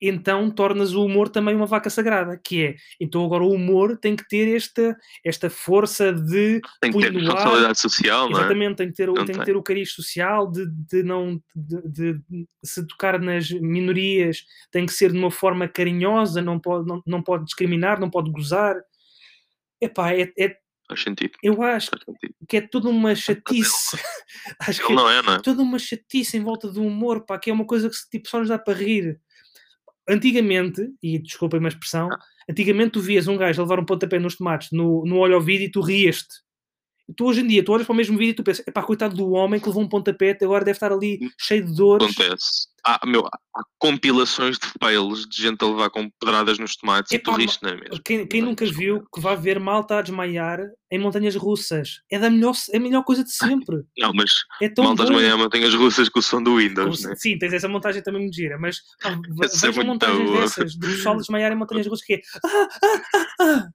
então 0.00 0.50
tornas 0.50 0.92
o 0.92 1.04
humor 1.04 1.28
também 1.28 1.54
uma 1.54 1.66
vaca 1.66 1.88
sagrada, 1.88 2.38
que 2.42 2.62
é, 2.64 2.76
então 3.00 3.24
agora 3.24 3.42
o 3.44 3.52
humor 3.52 3.96
tem 3.96 4.14
que 4.16 4.26
ter 4.28 4.54
esta, 4.54 4.96
esta 5.24 5.48
força 5.48 6.12
de 6.12 6.60
tem 6.80 6.92
que 6.92 6.98
ter 6.98 7.12
responsabilidade 7.12 7.78
social, 7.80 8.28
não 8.28 8.36
é? 8.36 8.40
Exatamente, 8.40 8.76
tem 8.76 8.88
que 8.88 8.94
ter, 8.94 9.08
o- 9.08 9.14
Não 9.14 9.24
tem 9.24 9.34
que 9.34 9.38
tem. 9.40 9.44
ter 9.46 9.56
o 9.56 9.62
cariz 9.62 9.92
social 9.92 10.50
de, 10.50 10.66
de 10.90 11.02
não 11.02 11.40
de, 11.54 12.14
de 12.28 12.46
se 12.62 12.86
tocar 12.86 13.18
nas 13.20 13.50
minorias, 13.50 14.44
tem 14.70 14.84
que 14.84 14.92
ser 14.92 15.10
de 15.12 15.18
uma 15.18 15.30
forma 15.30 15.66
carinhosa, 15.68 16.42
não 16.42 16.58
pode, 16.58 16.86
não, 16.86 17.02
não 17.06 17.22
pode 17.22 17.44
discriminar, 17.44 17.98
não 17.98 18.10
pode 18.10 18.30
gozar. 18.30 18.76
Epá, 19.80 20.12
é, 20.12 20.32
é, 20.38 20.56
Faz 20.88 21.02
sentido. 21.02 21.32
eu 21.42 21.62
acho 21.62 21.90
sentido. 21.90 22.34
que 22.48 22.56
é 22.58 22.60
toda 22.60 22.88
uma 22.88 23.14
chatice. 23.14 23.96
acho 24.60 24.80
que 24.80 24.86
Ele 24.88 24.94
não 24.96 25.10
é, 25.10 25.22
não 25.22 25.34
é? 25.34 25.40
toda 25.40 25.62
uma 25.62 25.78
chatice 25.78 26.36
em 26.36 26.42
volta 26.42 26.68
do 26.70 26.82
humor, 26.82 27.24
pá, 27.24 27.38
que 27.38 27.48
é 27.50 27.52
uma 27.52 27.64
coisa 27.66 27.88
que 27.88 27.96
tipo, 28.10 28.28
só 28.28 28.38
nos 28.38 28.48
dá 28.48 28.58
para 28.58 28.74
rir. 28.78 29.20
Antigamente, 30.08 30.82
e 31.02 31.18
desculpem 31.18 31.58
uma 31.58 31.68
expressão, 31.68 32.08
antigamente 32.48 32.92
tu 32.92 33.00
vias 33.00 33.26
um 33.26 33.36
gajo 33.36 33.60
a 33.60 33.64
levar 33.64 33.80
um 33.80 33.84
pontapé 33.84 34.18
nos 34.18 34.36
tomates 34.36 34.70
no, 34.70 35.04
no 35.06 35.16
olho 35.16 35.34
ao 35.34 35.40
vídeo 35.40 35.66
e 35.66 35.70
tu 35.70 35.80
rieste. 35.80 36.42
Tu 37.16 37.24
hoje 37.24 37.40
em 37.40 37.46
dia, 37.46 37.64
tu 37.64 37.72
olhas 37.72 37.86
para 37.86 37.92
o 37.92 37.96
mesmo 37.96 38.16
vídeo 38.16 38.32
e 38.32 38.34
tu 38.34 38.44
pensas, 38.44 38.66
epá, 38.66 38.82
coitado 38.82 39.14
do 39.14 39.30
homem 39.30 39.60
que 39.60 39.66
levou 39.66 39.82
um 39.82 39.88
pontapé, 39.88 40.36
agora 40.42 40.64
deve 40.64 40.76
estar 40.76 40.92
ali 40.92 41.18
cheio 41.38 41.64
de 41.64 41.74
dores. 41.74 42.10
Acontece. 42.18 42.73
Há, 42.86 43.00
meu, 43.06 43.26
há 43.26 43.62
compilações 43.78 44.58
de 44.58 44.66
fails 44.78 45.26
de 45.26 45.40
gente 45.42 45.64
a 45.64 45.66
levar 45.68 45.88
com 45.88 46.10
pedradas 46.20 46.58
nos 46.58 46.76
tomates 46.76 47.12
e 47.12 47.16
Epá, 47.16 47.32
tu 47.32 47.38
riste, 47.38 47.62
não 47.62 47.70
é 47.70 47.76
mesmo? 47.76 48.02
Quem, 48.04 48.26
quem 48.26 48.42
nunca 48.42 48.66
viu 48.66 49.02
que 49.12 49.20
vai 49.20 49.34
ver 49.36 49.58
malta 49.58 49.98
a 49.98 50.02
desmaiar 50.02 50.60
em 50.90 50.98
montanhas 50.98 51.34
russas? 51.34 52.00
É, 52.10 52.18
da 52.18 52.28
melhor, 52.28 52.54
é 52.72 52.76
a 52.76 52.80
melhor 52.80 53.02
coisa 53.02 53.24
de 53.24 53.32
sempre. 53.32 53.82
Não, 53.96 54.12
mas 54.12 54.30
É 54.60 54.68
tão 54.68 54.84
maltas 54.84 55.08
bom. 55.08 55.14
manhã 55.16 55.34
mantém 55.36 55.64
as 55.64 55.72
russas 55.72 56.10
com 56.10 56.18
o 56.18 56.22
som 56.22 56.42
do 56.42 56.56
Windows, 56.56 57.00
se- 57.00 57.08
né? 57.08 57.14
Sim, 57.16 57.38
tens 57.38 57.54
essa 57.54 57.68
montagem 57.68 58.02
também 58.02 58.20
muito 58.20 58.34
gira, 58.34 58.58
mas 58.58 58.76
é 59.02 59.66
vejam 59.66 59.84
montagens 59.86 60.28
boa. 60.30 60.40
dessas 60.42 60.72
de 60.72 60.86
pessoal 60.86 61.14
a 61.14 61.18
desmaiar 61.18 61.52
em 61.52 61.56
montanhas 61.56 61.86
russas 61.88 62.04
que 62.04 62.14
é 62.14 62.20
ah, 62.44 62.68
ah, 62.82 63.00
ah, 63.14 63.26
ah. 63.40 63.68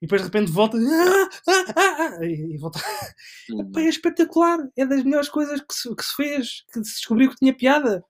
E 0.00 0.06
depois 0.06 0.22
de 0.22 0.26
repente 0.28 0.50
volta 0.50 0.78
ah, 0.78 1.28
ah, 1.48 1.64
ah, 1.76 2.16
ah, 2.18 2.24
e, 2.24 2.54
e 2.54 2.58
volta. 2.58 2.80
Hum. 3.52 3.72
Pá, 3.72 3.80
é 3.80 3.88
espetacular, 3.88 4.58
é 4.76 4.86
das 4.86 5.02
melhores 5.02 5.28
coisas 5.28 5.60
que 5.60 5.74
se, 5.74 5.92
que 5.94 6.04
se 6.04 6.14
fez, 6.14 6.64
que 6.72 6.84
se 6.84 6.94
descobriu 6.94 7.30
que 7.30 7.36
tinha 7.36 7.52
piada. 7.52 8.04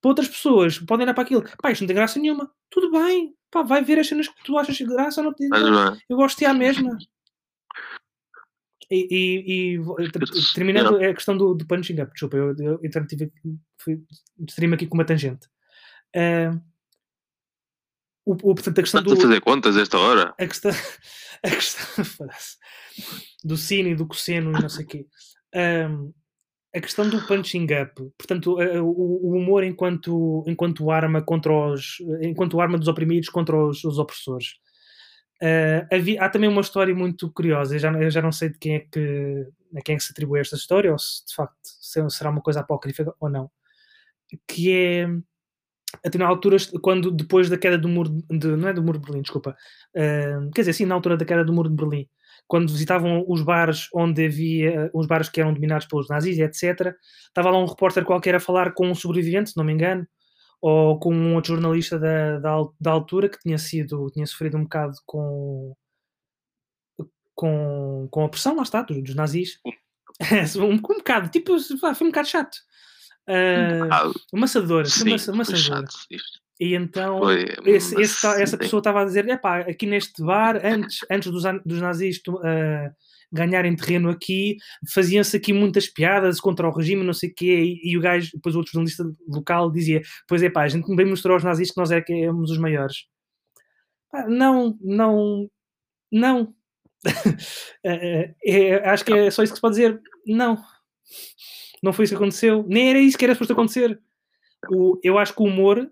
Para 0.00 0.08
outras 0.08 0.28
pessoas, 0.28 0.78
podem 0.78 1.04
olhar 1.04 1.14
para 1.14 1.24
aquilo, 1.24 1.42
pá, 1.60 1.72
isto 1.72 1.82
não 1.82 1.88
tem 1.88 1.96
graça 1.96 2.18
nenhuma. 2.20 2.48
Tudo 2.70 2.92
bem, 2.92 3.34
pá, 3.50 3.62
vai 3.62 3.82
ver 3.82 3.98
as 3.98 4.06
cenas 4.06 4.28
que 4.28 4.44
tu 4.44 4.56
achas 4.56 4.76
de 4.76 4.84
graça, 4.84 5.20
não 5.20 5.32
não 5.48 5.94
é? 5.94 5.98
eu 6.08 6.16
gosto 6.16 6.38
de 6.38 6.44
à 6.44 6.54
mesma. 6.54 6.96
E, 8.88 9.08
e- 9.10 9.74
e 9.76 10.52
terminando 10.54 10.96
a 10.96 11.14
questão 11.14 11.36
do, 11.36 11.54
do 11.54 11.66
punching 11.66 12.00
up, 12.00 12.12
desculpa, 12.12 12.36
eu, 12.36 12.54
eu, 12.58 12.80
então 12.84 13.04
tive, 13.06 13.32
fui, 13.78 14.00
aqui 14.74 14.86
com 14.86 14.94
uma 14.94 15.04
tangente. 15.04 15.48
Ah, 16.14 16.56
o, 18.24 18.32
o, 18.32 18.54
portanto, 18.54 18.78
a 18.78 18.82
questão 18.82 19.00
Estás 19.00 19.18
do. 19.18 19.24
a 19.24 19.28
fazer 19.28 19.40
contas 19.40 19.76
esta 19.76 19.98
hora? 19.98 20.34
A 20.38 20.46
questão, 20.46 20.70
a 21.42 21.50
questão 21.50 22.04
do 23.44 23.56
sino 23.56 23.88
e 23.88 23.94
do 23.94 24.06
cosseno 24.06 24.50
e 24.56 24.62
não 24.62 24.68
sei 24.68 24.84
o 24.84 24.88
quê. 24.88 25.06
Ahm, 25.54 26.10
a 26.74 26.80
questão 26.80 27.08
do 27.08 27.20
punching 27.26 27.66
up, 27.82 27.92
portanto, 28.16 28.56
o, 28.82 29.36
humor 29.36 29.62
enquanto, 29.62 30.42
enquanto 30.46 30.90
arma 30.90 31.20
contra 31.20 31.52
os 31.52 31.98
enquanto 32.22 32.58
arma 32.60 32.78
dos 32.78 32.88
oprimidos 32.88 33.28
contra 33.28 33.54
os, 33.56 33.84
os 33.84 33.98
opressores. 33.98 34.54
Ah, 35.42 35.86
havia- 35.94 36.22
há 36.22 36.30
também 36.30 36.48
uma 36.48 36.60
história 36.62 36.94
muito 36.94 37.30
curiosa, 37.32 37.74
eu 37.74 37.78
já, 37.78 37.92
eu 37.92 38.10
já 38.10 38.22
não 38.22 38.32
sei 38.32 38.48
de 38.48 38.58
quem 38.58 38.76
é 38.76 38.80
que 38.80 39.46
a 39.76 39.82
quem 39.82 39.94
é 39.94 39.98
que 39.98 40.04
se 40.04 40.12
atribui 40.12 40.38
esta 40.40 40.54
história, 40.56 40.92
ou 40.92 40.98
se 40.98 41.26
de 41.26 41.34
facto 41.34 41.56
se- 41.62 42.10
será 42.10 42.30
uma 42.30 42.40
coisa 42.40 42.60
apócrifa 42.60 43.12
ou 43.20 43.28
não, 43.28 43.50
que 44.48 44.72
é 44.72 45.06
até 46.04 46.18
na 46.18 46.26
altura, 46.26 46.56
quando 46.80 47.10
depois 47.10 47.48
da 47.48 47.58
queda 47.58 47.78
do 47.78 47.88
muro 47.88 48.10
de, 48.30 48.48
não 48.56 48.68
é 48.68 48.72
do 48.72 48.82
muro 48.82 48.98
de 48.98 49.04
Berlim, 49.04 49.22
desculpa, 49.22 49.56
ah, 49.96 50.48
quer 50.54 50.62
dizer, 50.62 50.72
sim, 50.72 50.86
na 50.86 50.94
altura 50.94 51.16
da 51.16 51.24
queda 51.24 51.44
do 51.44 51.52
muro 51.52 51.68
de 51.68 51.76
Berlim, 51.76 52.08
quando 52.46 52.72
visitavam 52.72 53.24
os 53.28 53.42
bares 53.42 53.88
onde 53.94 54.26
havia 54.26 54.90
os 54.92 55.06
bares 55.06 55.28
que 55.28 55.40
eram 55.40 55.54
dominados 55.54 55.86
pelos 55.86 56.08
nazis, 56.08 56.38
etc., 56.38 56.94
estava 57.28 57.50
lá 57.50 57.58
um 57.58 57.66
repórter 57.66 58.04
qualquer 58.04 58.34
a 58.34 58.40
falar 58.40 58.72
com 58.72 58.88
um 58.88 58.94
sobrevivente, 58.94 59.50
se 59.50 59.56
não 59.56 59.64
me 59.64 59.72
engano, 59.72 60.06
ou 60.60 60.98
com 60.98 61.14
um 61.14 61.34
outro 61.34 61.54
jornalista 61.54 61.98
da, 61.98 62.38
da, 62.38 62.56
da 62.80 62.90
altura 62.90 63.28
que 63.28 63.38
tinha 63.38 63.58
sido, 63.58 64.10
tinha 64.12 64.26
sofrido 64.26 64.56
um 64.56 64.64
bocado 64.64 64.94
com 65.06 65.74
com, 67.34 68.08
com 68.10 68.24
a 68.24 68.28
pressão, 68.28 68.54
lá 68.56 68.62
está, 68.62 68.82
dos, 68.82 69.02
dos 69.02 69.14
nazis. 69.14 69.58
um, 70.56 70.74
um 70.74 70.78
bocado, 70.78 71.28
tipo, 71.28 71.58
foi 71.78 72.06
um 72.06 72.10
bocado 72.10 72.28
chato. 72.28 72.58
Ah, 73.28 73.88
Ah, 74.08 74.12
amassador, 74.32 74.86
sim, 74.86 75.08
amassador. 75.10 75.44
foi 75.44 75.54
amassador. 75.54 75.58
chato 75.88 75.94
isto. 76.10 76.40
E 76.60 76.74
então 76.74 77.18
Foi, 77.20 77.44
esse- 77.64 78.00
esse 78.00 78.24
essa 78.26 78.46
sim. 78.46 78.58
pessoa 78.58 78.78
estava 78.80 79.02
a 79.02 79.04
dizer: 79.04 79.28
epá, 79.28 79.60
aqui 79.60 79.86
neste 79.86 80.22
bar, 80.22 80.60
antes, 80.64 80.98
antes 81.10 81.30
dos, 81.32 81.42
dos 81.64 81.80
nazis 81.80 82.20
ah, 82.44 82.90
ganharem 83.32 83.74
terreno 83.74 84.10
aqui, 84.10 84.56
faziam-se 84.92 85.36
aqui 85.36 85.52
muitas 85.52 85.88
piadas 85.88 86.38
contra 86.40 86.68
o 86.68 86.72
regime, 86.72 87.02
não 87.02 87.14
sei 87.14 87.30
o 87.30 87.34
quê, 87.34 87.78
e, 87.82 87.92
e 87.92 87.96
o 87.96 88.00
gajo, 88.00 88.30
depois 88.34 88.54
o 88.54 88.58
outro 88.58 88.72
jornalista 88.72 89.02
local 89.28 89.70
dizia: 89.72 90.02
Pois 90.28 90.42
é, 90.42 90.50
pá, 90.50 90.62
a 90.62 90.68
gente 90.68 90.94
bem 90.94 91.06
mostrou 91.06 91.34
aos 91.34 91.42
nazis 91.44 91.70
que 91.70 91.78
nós 91.80 91.90
é 91.90 92.00
que 92.00 92.12
éramos 92.12 92.50
os 92.50 92.58
maiores. 92.58 93.06
Pá, 94.10 94.26
não, 94.28 94.76
não, 94.82 95.48
não. 96.12 96.54
Eh, 97.04 97.08
eh, 98.44 98.68
é- 98.68 98.88
acho 98.90 99.04
que 99.04 99.12
é 99.12 99.30
só 99.30 99.42
isso 99.42 99.52
que 99.52 99.56
se 99.56 99.62
pode 99.62 99.74
dizer. 99.76 100.00
Não, 100.26 100.56
não 101.82 101.92
foi 101.92 102.04
isso 102.04 102.12
que 102.14 102.16
aconteceu, 102.22 102.64
nem 102.68 102.90
era 102.90 102.98
isso 102.98 103.18
que 103.18 103.24
era 103.24 103.34
suposto 103.34 103.52
acontecer. 103.54 104.00
O, 104.70 104.98
eu 105.02 105.18
acho 105.18 105.34
que 105.34 105.42
o 105.42 105.46
humor, 105.46 105.90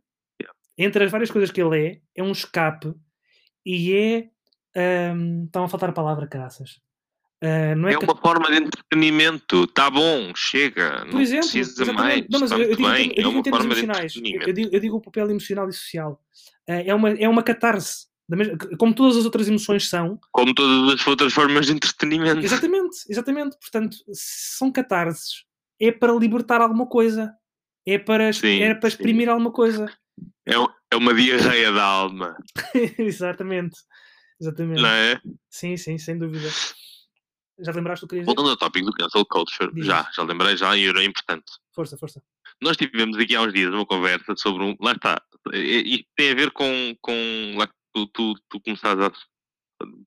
entre 0.78 1.04
as 1.04 1.10
várias 1.10 1.30
coisas 1.30 1.50
que 1.50 1.60
ele 1.60 1.78
é, 1.86 2.00
é 2.16 2.22
um 2.22 2.32
escape 2.32 2.94
e 3.66 3.92
é. 3.94 4.28
ahm, 5.10 5.44
Estão 5.46 5.64
a 5.64 5.68
faltar 5.68 5.90
a 5.90 5.92
palavra, 5.92 6.26
caraças. 6.26 6.80
Não 7.76 7.88
é, 7.88 7.94
É 7.94 7.98
que- 7.98 8.04
uma 8.04 8.14
forma 8.16 8.46
de 8.50 8.56
entretenimento. 8.58 9.66
Tá 9.68 9.90
bom, 9.90 10.30
chega. 10.36 11.06
por 11.06 11.14
não 11.14 11.20
exemplo, 11.22 11.48
precisa 11.50 11.82
exatamente. 11.82 11.98
mais. 11.98 12.26
Não, 12.30 12.40
mas 12.40 12.50
está 12.52 12.62
eu, 12.62 12.76
digo, 12.76 12.88
em 12.88 12.92
bem. 12.92 13.06
eu 13.06 13.10
é 13.10 13.14
digo 13.14 13.28
em 13.30 13.34
uma 13.34 13.44
forma 13.44 13.64
emocionais. 13.64 14.14
Eu, 14.14 14.20
entretenimento. 14.20 14.48
eu 14.50 14.52
digo, 14.54 14.70
eu 14.76 14.80
digo 14.80 14.96
o 14.96 15.00
papel 15.00 15.30
emocional 15.30 15.68
e 15.68 15.72
social. 15.72 16.22
Ah, 16.68 16.74
é, 16.82 16.94
uma, 16.94 17.10
é 17.10 17.28
uma 17.28 17.42
catarse. 17.42 18.06
Da 18.28 18.36
mesma- 18.36 18.56
como 18.78 18.94
todas 18.94 19.16
as 19.16 19.24
outras 19.24 19.48
emoções 19.48 19.88
são, 19.88 20.20
Como 20.30 20.54
todas 20.54 21.00
as 21.00 21.06
outras 21.06 21.32
formas 21.32 21.66
de 21.66 21.72
entretenimento. 21.72 22.44
Exatamente, 22.44 22.96
exatamente. 23.08 23.56
Portanto, 23.58 23.96
são 24.12 24.70
catarses, 24.70 25.44
é 25.80 25.90
para 25.90 26.12
libertar 26.12 26.60
alguma 26.60 26.86
coisa. 26.86 27.34
É 27.86 27.98
para, 27.98 28.32
Sim, 28.32 28.60
é 28.62 28.74
para 28.74 28.90
sim. 28.90 28.96
exprimir 28.96 29.28
alguma 29.28 29.50
coisa. 29.50 29.90
É, 30.46 30.52
é 30.92 30.96
uma 30.96 31.14
diarreia 31.14 31.72
da 31.72 31.82
alma, 31.82 32.36
Exatamente. 32.98 33.76
Exatamente. 34.40 34.80
não 34.82 34.88
é? 34.88 35.20
Sim, 35.48 35.76
sim, 35.76 35.98
sem 35.98 36.18
dúvida. 36.18 36.48
Já 37.58 37.72
te 37.72 37.76
lembraste 37.76 38.04
do 38.04 38.08
que 38.08 38.16
querias 38.16 38.26
dizer? 38.26 38.34
Voltando 38.36 38.50
ao 38.50 38.56
tópico 38.56 38.86
do 38.86 38.92
cancel 38.92 39.24
culture, 39.26 39.72
Diz. 39.74 39.86
já, 39.86 40.08
já 40.14 40.22
lembrei 40.22 40.56
já 40.56 40.76
e 40.76 40.86
era 40.86 41.04
importante. 41.04 41.44
Força, 41.74 41.96
força. 41.96 42.22
Nós 42.62 42.76
tivemos 42.76 43.18
aqui 43.18 43.34
há 43.36 43.42
uns 43.42 43.52
dias 43.52 43.72
uma 43.72 43.86
conversa 43.86 44.34
sobre 44.36 44.64
um. 44.64 44.76
Lá 44.80 44.92
está. 44.92 45.20
E 45.54 46.06
tem 46.16 46.30
a 46.32 46.34
ver 46.34 46.50
com. 46.52 46.94
com 47.00 47.54
lá, 47.56 47.68
tu, 47.94 48.06
tu, 48.08 48.34
tu 48.48 48.60
começaste 48.60 49.02
a. 49.02 49.10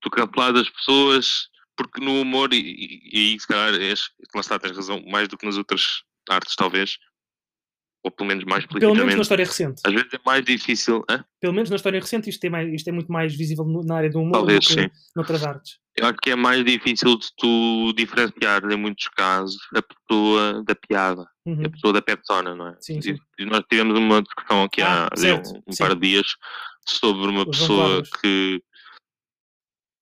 Tu 0.02 0.10
cancelas 0.10 0.62
as 0.62 0.70
pessoas 0.70 1.50
porque 1.76 2.04
no 2.04 2.22
humor, 2.22 2.54
e, 2.54 3.10
aí 3.14 3.40
se 3.40 3.48
calhar 3.48 3.74
és, 3.80 4.10
lá 4.34 4.42
está, 4.42 4.60
tens 4.60 4.76
razão, 4.76 5.02
mais 5.08 5.28
do 5.28 5.38
que 5.38 5.46
nas 5.46 5.58
outras 5.58 6.04
artes, 6.30 6.56
talvez. 6.56 6.98
Ou 8.06 8.12
pelo 8.12 8.28
menos 8.28 8.44
mais 8.44 8.66
Pelo 8.66 8.94
menos 8.94 9.16
na 9.16 9.22
história 9.22 9.46
recente. 9.46 9.82
Às 9.86 9.94
vezes 9.94 10.14
é 10.14 10.20
mais 10.26 10.44
difícil. 10.44 11.06
hã? 11.10 11.24
Pelo 11.40 11.54
menos 11.54 11.70
na 11.70 11.78
história 11.78 12.00
recente 12.02 12.30
isto 12.30 12.44
é, 12.44 12.50
mais, 12.50 12.74
isto 12.74 12.88
é 12.90 12.92
muito 12.92 13.10
mais 13.10 13.34
visível 13.34 13.64
na 13.66 13.96
área 13.96 14.10
do 14.10 14.20
humor 14.20 14.34
Talvez, 14.34 14.66
do 14.66 14.68
que 14.76 14.82
sim. 14.82 14.90
noutras 15.16 15.42
artes. 15.46 15.80
Eu 15.96 16.08
acho 16.08 16.18
que 16.22 16.32
é 16.32 16.36
mais 16.36 16.66
difícil 16.66 17.18
de 17.18 17.28
tu 17.38 17.94
diferenciar, 17.96 18.62
em 18.70 18.76
muitos 18.76 19.08
casos, 19.08 19.56
a 19.74 19.82
pessoa 19.82 20.64
da 20.66 20.76
piada, 20.76 21.26
Uhum. 21.46 21.66
a 21.66 21.70
pessoa 21.70 21.94
da 21.94 22.02
persona, 22.02 22.54
não 22.56 22.68
é? 22.70 22.78
Sim, 22.82 23.02
sim. 23.02 23.16
E 23.40 23.46
nós 23.46 23.62
tivemos 23.70 23.98
uma 23.98 24.22
discussão 24.22 24.64
aqui 24.64 24.82
Ah, 24.82 25.08
há 25.12 25.16
certo, 25.18 25.50
um, 25.54 25.62
um 25.68 25.76
par 25.78 25.96
de 25.96 26.02
dias 26.02 26.28
sobre 26.86 27.28
uma 27.30 27.48
Os 27.48 27.58
pessoa 27.58 28.04
que 28.22 28.62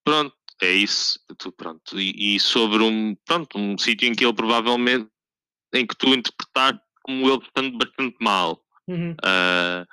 pronto, 0.04 0.36
é 0.62 0.72
isso, 0.72 1.20
pronto, 1.58 2.00
e, 2.00 2.36
e 2.36 2.40
sobre 2.40 2.84
um 2.84 3.16
pronto, 3.26 3.58
um 3.58 3.78
sítio 3.78 4.08
em 4.08 4.14
que 4.14 4.24
ele 4.24 4.34
provavelmente 4.34 5.08
em 5.74 5.86
que 5.86 5.96
tu 5.96 6.08
interpretaste 6.08 6.82
como 7.04 7.30
ele 7.30 7.44
estando 7.44 7.78
bastante 7.78 8.16
mal. 8.20 8.64
Uhum. 8.88 9.16
ah, 9.24 9.86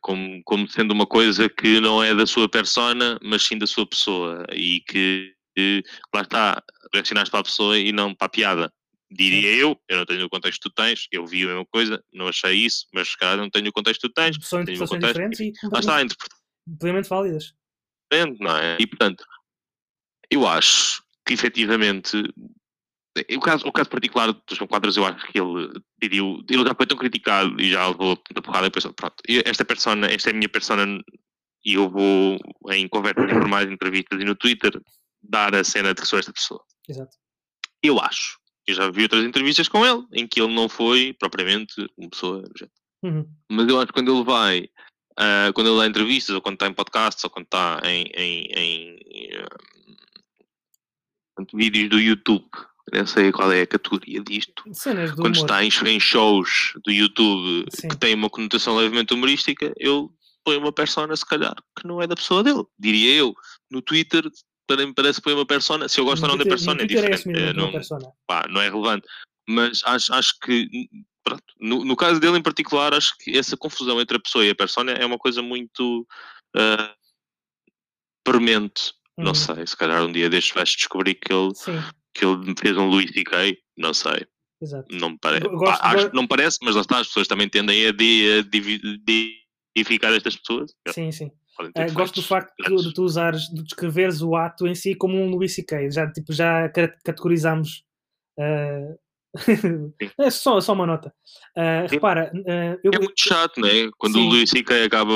como, 0.00 0.42
como 0.44 0.68
sendo 0.68 0.92
uma 0.92 1.06
coisa 1.06 1.48
que 1.48 1.80
não 1.80 2.02
é 2.02 2.14
da 2.14 2.26
sua 2.26 2.48
persona, 2.48 3.18
mas 3.22 3.44
sim 3.44 3.56
da 3.56 3.66
sua 3.66 3.86
pessoa 3.86 4.44
e 4.52 4.80
que, 4.88 5.32
que 5.56 5.82
lá 6.14 6.22
está, 6.22 6.62
reaccionaste 6.92 7.30
para 7.30 7.40
a 7.40 7.44
pessoa 7.44 7.78
e 7.78 7.92
não 7.92 8.14
para 8.14 8.26
a 8.26 8.30
piada. 8.30 8.72
Diria 9.10 9.54
eu, 9.54 9.80
eu 9.88 9.98
não 9.98 10.04
tenho 10.04 10.26
o 10.26 10.28
contexto 10.28 10.60
que 10.60 10.68
tu 10.68 10.74
tens, 10.74 11.06
eu 11.10 11.24
vi 11.26 11.44
a 11.44 11.46
mesma 11.46 11.66
coisa, 11.66 12.02
não 12.12 12.28
achei 12.28 12.54
isso, 12.54 12.86
mas 12.92 13.08
se 13.08 13.16
calhar 13.16 13.38
não 13.38 13.48
tenho 13.48 13.68
o 13.68 13.72
contexto 13.72 14.02
que 14.02 14.08
tu 14.08 14.12
tens, 14.12 14.36
São 14.42 14.60
interpretações 14.60 15.02
diferentes 15.02 15.40
e 15.40 15.52
Lá 15.72 15.80
está, 15.80 15.96
plenamente 16.78 17.08
válidas. 17.08 17.54
não 18.40 18.56
é? 18.56 18.76
E 18.78 18.86
portanto, 18.86 19.24
eu 20.30 20.46
acho 20.46 21.02
que 21.26 21.34
efetivamente 21.34 22.22
o 23.34 23.40
caso, 23.40 23.66
o 23.66 23.72
caso 23.72 23.88
particular 23.88 24.32
dos 24.32 24.58
quadros, 24.58 24.96
eu 24.96 25.04
acho 25.04 25.26
que 25.26 25.40
ele 25.40 25.72
pediu, 25.98 26.44
ele 26.48 26.64
já 26.64 26.74
foi 26.74 26.86
tão 26.86 26.96
criticado 26.96 27.60
e 27.60 27.70
já 27.70 27.88
levou 27.88 28.18
a 28.34 28.42
porrada 28.42 28.66
e 28.66 28.70
pensou, 28.70 28.92
pronto, 28.92 29.16
esta 29.44 29.64
persona, 29.64 30.06
esta 30.06 30.30
é 30.30 30.32
a 30.32 30.36
minha 30.36 30.48
persona 30.48 31.02
e 31.64 31.74
eu 31.74 31.88
vou 31.90 32.38
em 32.70 32.88
conversas 32.88 33.24
informais, 33.24 33.70
entrevistas 33.70 34.20
e 34.20 34.24
no 34.24 34.34
Twitter 34.34 34.80
dar 35.22 35.54
a 35.54 35.64
cena 35.64 35.94
de 35.94 36.00
que 36.00 36.06
sou 36.06 36.18
esta 36.18 36.32
pessoa. 36.32 36.62
Exato. 36.88 37.16
Eu 37.82 38.00
acho. 38.00 38.38
Eu 38.66 38.74
já 38.74 38.90
vi 38.90 39.02
outras 39.02 39.24
entrevistas 39.24 39.68
com 39.68 39.84
ele 39.84 40.06
em 40.12 40.26
que 40.26 40.40
ele 40.40 40.54
não 40.54 40.68
foi 40.68 41.14
propriamente 41.18 41.74
uma 41.96 42.10
pessoa 42.10 42.44
Uhum. 43.00 43.24
Mas 43.48 43.68
eu 43.68 43.78
acho 43.78 43.86
que 43.86 43.92
quando 43.92 44.12
ele 44.12 44.24
vai, 44.24 44.68
uh, 45.12 45.52
quando 45.54 45.68
ele 45.68 45.78
dá 45.78 45.86
entrevistas, 45.86 46.34
ou 46.34 46.42
quando 46.42 46.54
está 46.54 46.66
em 46.66 46.72
podcasts, 46.72 47.22
ou 47.22 47.30
quando 47.30 47.44
está 47.44 47.80
em, 47.84 48.10
em, 48.12 48.46
em 48.56 48.96
uh, 49.38 49.46
vídeos 51.54 51.90
do 51.90 51.98
YouTube, 52.00 52.44
não 52.92 53.06
sei 53.06 53.30
qual 53.32 53.52
é 53.52 53.62
a 53.62 53.66
categoria 53.66 54.20
disto. 54.22 54.62
Cenas 54.72 55.10
do 55.10 55.22
quando 55.22 55.36
humor. 55.36 55.46
está 55.46 55.64
em, 55.64 55.96
em 55.96 56.00
shows 56.00 56.72
do 56.84 56.90
YouTube 56.90 57.66
Sim. 57.70 57.88
que 57.88 57.96
tem 57.96 58.14
uma 58.14 58.30
conotação 58.30 58.76
levemente 58.76 59.12
humorística, 59.14 59.72
ele 59.76 60.08
põe 60.44 60.56
uma 60.56 60.72
persona, 60.72 61.14
se 61.16 61.26
calhar, 61.26 61.54
que 61.78 61.86
não 61.86 62.00
é 62.00 62.06
da 62.06 62.14
pessoa 62.16 62.42
dele, 62.42 62.64
diria 62.78 63.14
eu. 63.16 63.34
No 63.70 63.82
Twitter, 63.82 64.24
para 64.66 64.86
mim 64.86 64.94
parece 64.94 65.18
que 65.20 65.24
põe 65.24 65.34
uma 65.34 65.44
persona, 65.46 65.88
se 65.88 66.00
eu 66.00 66.04
gosto 66.06 66.22
ou 66.22 66.28
não 66.28 66.36
da 66.38 66.44
Twitter- 66.44 66.58
persona, 66.58 66.76
no 66.76 66.82
é 66.82 66.86
Twitter 66.86 67.10
diferente. 67.10 67.20
assumidamente 67.20 67.58
é, 67.58 67.62
não, 67.62 67.72
persona. 67.72 68.12
pá, 68.26 68.46
não 68.48 68.60
é 68.60 68.68
relevante. 68.70 69.06
Mas 69.46 69.82
acho, 69.84 70.12
acho 70.14 70.38
que, 70.40 70.68
pronto, 71.22 71.42
no, 71.60 71.84
no 71.84 71.96
caso 71.96 72.18
dele 72.20 72.38
em 72.38 72.42
particular, 72.42 72.94
acho 72.94 73.14
que 73.18 73.36
essa 73.36 73.56
confusão 73.56 74.00
entre 74.00 74.16
a 74.16 74.20
pessoa 74.20 74.44
e 74.46 74.50
a 74.50 74.54
persona 74.54 74.92
é 74.92 75.04
uma 75.04 75.18
coisa 75.18 75.42
muito 75.42 76.06
uh, 76.56 76.94
premente. 78.24 78.92
Uhum. 79.18 79.24
Não 79.24 79.34
sei, 79.34 79.66
se 79.66 79.76
calhar 79.76 80.02
um 80.04 80.12
dia 80.12 80.30
destes 80.30 80.54
vais 80.54 80.68
descobrir 80.70 81.14
que 81.16 81.32
ele, 81.32 81.52
Sim, 81.54 81.82
que 82.14 82.24
ele 82.24 82.54
fez 82.58 82.76
um 82.76 82.86
Louis 82.88 83.10
C.K., 83.10 83.56
não 83.76 83.92
sei. 83.92 84.26
exato. 84.62 84.86
Não 84.94 85.10
me 85.10 85.18
parece. 85.20 85.44
Acho 85.82 86.14
não 86.14 86.26
parece, 86.26 86.58
mas 86.62 86.74
lá 86.76 86.80
está, 86.82 86.98
as 87.00 87.08
pessoas 87.08 87.26
também 87.28 87.48
tendem 87.48 87.86
a 87.86 87.92
di- 87.92 88.38
a 88.38 88.42
divi- 88.42 88.80
deificar 89.76 90.12
estas 90.12 90.36
pessoas. 90.36 90.72
Sim, 90.90 91.10
sim. 91.12 91.30
Ah, 91.74 91.90
gosto 91.92 92.14
do 92.16 92.22
facto 92.22 92.54
de, 92.56 92.64
grandes. 92.64 92.84
de 92.86 92.94
tu 92.94 93.02
usares, 93.02 93.48
de 93.52 93.62
descreveres 93.64 94.22
o 94.22 94.36
ato 94.36 94.66
em 94.68 94.76
si 94.76 94.94
como 94.94 95.16
um 95.16 95.28
Louis 95.30 95.52
C.K. 95.52 95.90
Já, 95.90 96.08
tipo, 96.10 96.32
já 96.32 96.68
ca- 96.68 96.94
categorizamos. 97.04 97.82
ah, 98.38 98.94
é 100.20 100.30
só, 100.30 100.60
só 100.60 100.72
uma 100.72 100.86
nota. 100.86 101.12
Sim. 101.88 101.94
repara, 101.94 102.32
eu. 102.84 102.92
É 102.94 102.98
muito 102.98 103.14
chato, 103.20 103.60
não 103.60 103.68
é? 103.68 103.90
Quando 103.98 104.14
Sim. 104.14 104.26
o 104.26 104.28
Louis 104.30 104.48
C.K. 104.48 104.84
acaba 104.84 105.12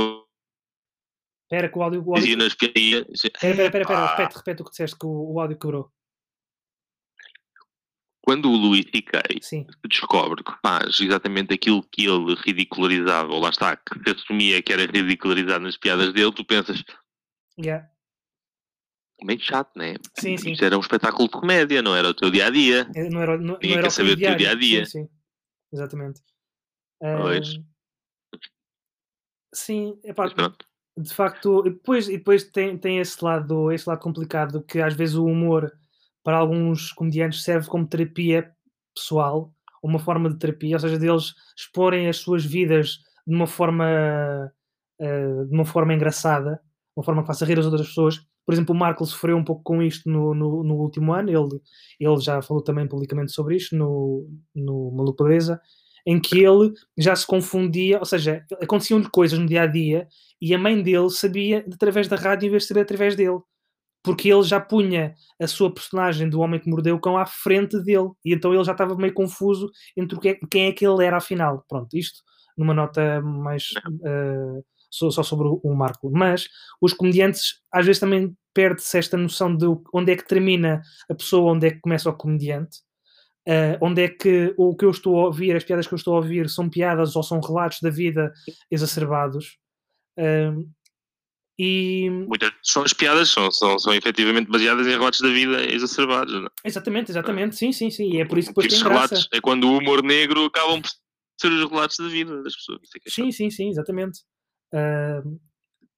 Espera, 1.53 1.69
que 1.69 1.79
o 1.79 1.83
áudio. 1.83 2.03
O 2.07 2.15
áudio 2.15 2.57
piadinhas. 2.57 3.25
espera, 3.25 3.53
espera, 3.53 3.65
espera, 3.67 3.85
"Epá." 3.85 4.07
repete, 4.17 4.37
repete 4.39 4.63
o 4.63 4.65
que 4.65 4.71
disseste, 4.71 4.99
que 4.99 5.05
o, 5.07 5.33
o 5.35 5.39
áudio 5.41 5.59
quebrou. 5.59 5.93
Quando 8.23 8.49
o 8.49 8.57
Louis 8.57 8.87
C.K. 8.91 9.21
Descobre 9.87 10.43
que 10.45 10.53
faz 10.65 10.99
exatamente 11.01 11.53
aquilo 11.53 11.83
que 11.83 12.07
ele 12.07 12.35
ridicularizava, 12.37 13.33
ou 13.33 13.41
lá 13.41 13.51
está, 13.51 13.77
que 13.77 13.99
se 13.99 14.11
assumia 14.17 14.63
que 14.63 14.73
era 14.73 14.87
ridicularizado 14.87 15.65
nas 15.65 15.77
piadas 15.77 16.13
dele, 16.15 16.33
tu 16.33 16.45
pensas, 16.45 16.83
yeah. 17.59 17.87
meio 19.23 19.41
chato, 19.41 19.73
não 19.75 19.85
é? 19.85 19.95
sim, 20.19 20.37
sim. 20.39 20.53
Isto 20.53 20.65
era 20.65 20.77
um 20.79 20.81
espetáculo 20.81 21.25
de 21.27 21.33
comédia, 21.33 21.83
não 21.83 21.95
era 21.97 22.09
o 22.11 22.15
teu 22.15 22.31
dia 22.31 22.47
a 22.47 22.51
dia. 22.51 22.89
É, 22.95 23.11
Não 23.11 23.21
era, 23.21 23.37
não, 23.37 23.45
não 23.45 23.55
Ninguém 23.55 23.73
era 23.73 23.83
quer 23.83 23.89
o 23.89 23.91
saber 23.91 24.11
do 24.15 24.21
teu 24.21 24.37
diário. 24.37 24.39
dia-a-dia. 24.39 24.87
Sim, 24.87 25.03
sim. 25.05 25.09
Exatamente. 25.73 26.23
Ah, 27.03 27.17
Pois. 27.23 27.49
sim, 29.53 30.01
epá, 30.05 30.25
Mas 30.25 30.35
pronto. 30.35 30.65
De 30.97 31.13
facto, 31.15 31.67
e 31.67 31.71
depois, 31.71 32.09
e 32.09 32.19
depois 32.19 32.45
tem, 32.45 32.77
tem 32.77 32.99
esse, 32.99 33.23
lado, 33.25 33.73
esse 33.73 33.89
lado 33.89 34.01
complicado 34.01 34.63
que 34.63 34.81
às 34.81 34.95
vezes 34.95 35.15
o 35.15 35.25
humor 35.25 35.73
para 36.23 36.37
alguns 36.37 36.93
comediantes 36.93 37.43
serve 37.43 37.69
como 37.69 37.87
terapia 37.87 38.51
pessoal, 38.95 39.53
uma 39.83 39.99
forma 39.99 40.31
de 40.31 40.39
terapia, 40.39 40.77
ou 40.77 40.81
seja, 40.81 40.99
deles 40.99 41.35
exporem 41.57 42.09
as 42.09 42.19
suas 42.19 42.45
vidas 42.45 42.99
de 43.27 43.35
uma 43.35 43.47
forma 43.47 44.53
eh, 45.01 45.45
de 45.47 45.55
uma 45.55 45.65
forma 45.65 45.95
engraçada, 45.95 46.61
uma 46.97 47.05
forma 47.05 47.23
que 47.23 47.27
faça 47.27 47.45
rir 47.45 47.59
as 47.59 47.67
outras 47.67 47.89
pessoas. 47.89 48.21
Por 48.47 48.53
exemplo, 48.53 48.75
o 48.75 48.79
Marco 48.79 49.05
sofreu 49.05 49.37
um 49.37 49.45
pouco 49.45 49.63
com 49.63 49.83
isto 49.83 50.09
no, 50.09 50.35
no, 50.35 50.63
no 50.63 50.75
último 50.77 51.13
ano, 51.13 51.31
ele, 51.31 51.61
ele 51.99 52.21
já 52.21 52.41
falou 52.43 52.63
também 52.63 52.87
publicamente 52.87 53.33
sobre 53.33 53.57
isto 53.57 53.77
no, 53.77 54.29
no 54.55 54.93
Maluco 54.93 55.25
Beleza, 55.25 55.61
em 56.07 56.21
que 56.21 56.39
ele 56.43 56.73
já 56.99 57.15
se 57.17 57.27
confundia, 57.27 57.99
ou 57.99 58.05
seja, 58.05 58.45
aconteciam-lhe 58.61 59.09
coisas 59.11 59.39
no 59.39 59.47
dia 59.47 59.63
a 59.63 59.67
dia 59.67 60.09
e 60.41 60.55
a 60.55 60.59
mãe 60.59 60.83
dele 60.83 61.11
sabia 61.11 61.65
através 61.73 62.09
da 62.09 62.17
rádio 62.17 62.47
em 62.49 62.51
vez 62.51 62.65
de 62.65 62.69
saber 62.69 62.81
através 62.83 63.15
dele. 63.17 63.39
Porque 64.05 64.29
ele 64.33 64.43
já 64.43 64.61
punha 64.61 65.15
a 65.41 65.47
sua 65.47 65.73
personagem 65.73 66.29
do 66.29 66.41
homem 66.41 66.59
que 66.61 66.69
mordeu 66.69 66.97
o 66.97 67.01
cão 67.01 67.17
à 67.17 67.25
frente 67.27 67.79
dele. 67.83 68.11
E 68.25 68.35
então 68.35 68.53
ele 68.53 68.65
já 68.65 68.73
estava 68.73 68.97
meio 68.97 69.15
confuso 69.15 69.71
entre 69.97 70.19
é- 70.31 70.41
quem 70.51 70.67
é 70.67 70.73
que 70.73 70.85
ele 70.87 71.05
era 71.05 71.19
afinal. 71.19 71.65
Pronto, 71.69 71.97
isto 71.97 72.21
numa 72.57 72.75
nota 72.75 73.21
mais 73.23 73.69
eh, 74.05 74.61
só, 74.91 75.23
sobre 75.23 75.49
o 75.49 75.75
Marco. 75.75 76.11
Mas 76.11 76.49
os 76.81 76.93
comediantes 76.93 77.61
às 77.73 77.87
vezes 77.87 78.01
também 78.01 78.37
perde-se 78.55 78.99
esta 78.99 79.17
noção 79.17 79.57
de 79.57 79.67
onde 79.95 80.13
é 80.13 80.17
que 80.17 80.27
termina 80.27 80.83
a 81.09 81.15
pessoa, 81.15 81.53
onde 81.53 81.67
é 81.69 81.71
que 81.71 81.81
começa 81.81 82.11
o 82.11 82.17
comediante. 82.17 82.81
Uh, 83.49 83.77
onde 83.81 84.03
é 84.03 84.09
que 84.09 84.55
o 84.57 84.77
que 84.77 84.85
eu 84.85 84.91
estou 84.91 85.19
a 85.19 85.25
ouvir, 85.25 85.57
as 85.57 85.65
piadas 85.65 85.87
que 85.87 85.95
eu 85.95 85.97
estou 85.97 86.15
a 86.15 86.19
ouvir, 86.19 86.49
são 86.49 86.71
piadas 86.71 87.17
ou 87.17 87.23
são 87.23 87.41
relatos 87.41 87.79
da 87.81 87.91
vida 87.91 88.33
exacerbados. 88.71 89.59
Um, 90.17 90.71
e 91.59 92.09
Muitas 92.11 92.53
são 92.63 92.83
as 92.83 92.93
piadas, 92.93 93.29
são, 93.29 93.51
são, 93.51 93.79
são 93.79 93.95
efetivamente 93.95 94.51
baseadas 94.51 94.87
em 94.87 94.91
relatos 94.91 95.21
da 95.21 95.29
vida 95.29 95.65
exacerbados. 95.71 96.33
Não? 96.33 96.47
é? 96.47 96.69
exatamente, 96.69 97.11
exatamente, 97.11 97.57
sim, 97.57 97.73
sim, 97.73 97.91
sim. 97.91 98.13
E 98.13 98.21
é 98.21 98.25
por 98.25 98.39
isso 98.39 98.49
que 98.49 98.53
depois 98.53 98.67
Esses 98.67 98.79
tem 98.79 98.89
graça. 98.89 99.15
relatos 99.15 99.29
é 99.33 99.41
quando 99.41 99.65
o 99.65 99.79
humor 99.79 100.03
negro 100.03 100.45
acabam 100.47 100.81
por 100.81 100.91
ser 101.41 101.53
os 101.53 101.71
relatos 101.71 101.97
da 101.99 102.09
vida 102.09 102.43
das 102.43 102.57
pessoas. 102.57 102.81
É 102.95 102.99
é 102.99 103.11
Sim, 103.11 103.31
sim, 103.31 103.51
sim, 103.51 103.69
exatamente. 103.69 104.21
Uh, 104.73 105.41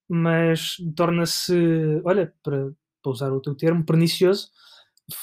mas 0.09 0.77
torna-se, 0.97 1.55
olha, 2.05 2.33
para, 2.43 2.73
para 3.03 3.13
usar 3.13 3.33
o 3.33 3.41
teu 3.41 3.55
termo, 3.55 3.85
pernicioso, 3.85 4.49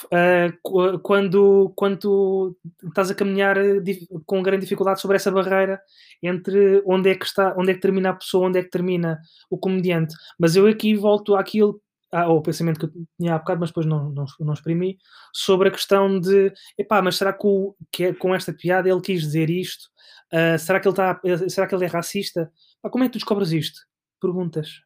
uh, 0.05 0.51
qu- 0.63 0.99
quando, 0.99 1.71
quando 1.75 2.57
estás 2.83 3.11
a 3.11 3.15
caminhar 3.15 3.57
eh, 3.57 3.79
com 4.25 4.41
grande 4.43 4.61
dificuldade 4.63 5.01
sobre 5.01 5.17
essa 5.17 5.31
barreira 5.31 5.81
entre 6.21 6.81
onde 6.85 7.09
é 7.09 7.15
que 7.15 7.25
está, 7.25 7.55
onde 7.57 7.71
é 7.71 7.73
que 7.73 7.81
termina 7.81 8.09
a 8.09 8.13
pessoa, 8.13 8.47
onde 8.47 8.59
é 8.59 8.63
que 8.63 8.69
termina 8.69 9.19
o 9.49 9.57
comediante. 9.57 10.15
Mas 10.39 10.55
eu 10.55 10.67
aqui 10.67 10.95
volto 10.95 11.35
àquilo, 11.35 11.81
ao 12.11 12.41
pensamento 12.41 12.79
que 12.79 12.85
eu 12.85 12.91
tinha 13.19 13.35
há 13.35 13.39
bocado, 13.39 13.59
mas 13.61 13.69
depois 13.69 13.85
não, 13.85 14.09
não, 14.09 14.25
não 14.39 14.53
exprimi, 14.53 14.97
sobre 15.33 15.69
a 15.69 15.71
questão 15.71 16.19
de, 16.19 16.51
epá, 16.77 17.01
mas 17.01 17.15
será 17.17 17.33
que, 17.33 17.47
o, 17.47 17.75
que 17.91 18.03
é- 18.05 18.13
com 18.13 18.35
esta 18.35 18.53
piada 18.53 18.89
ele 18.89 19.01
quis 19.01 19.21
dizer 19.21 19.49
isto? 19.49 19.89
Uh, 20.33 20.57
será, 20.57 20.79
que 20.79 20.87
ele 20.87 20.93
está, 20.93 21.19
será 21.49 21.67
que 21.67 21.75
ele 21.75 21.85
é 21.85 21.87
racista? 21.87 22.51
Pá, 22.81 22.89
como 22.89 23.03
é 23.03 23.07
que 23.07 23.13
tu 23.13 23.17
descobres 23.19 23.51
isto? 23.51 23.79
Perguntas. 24.21 24.81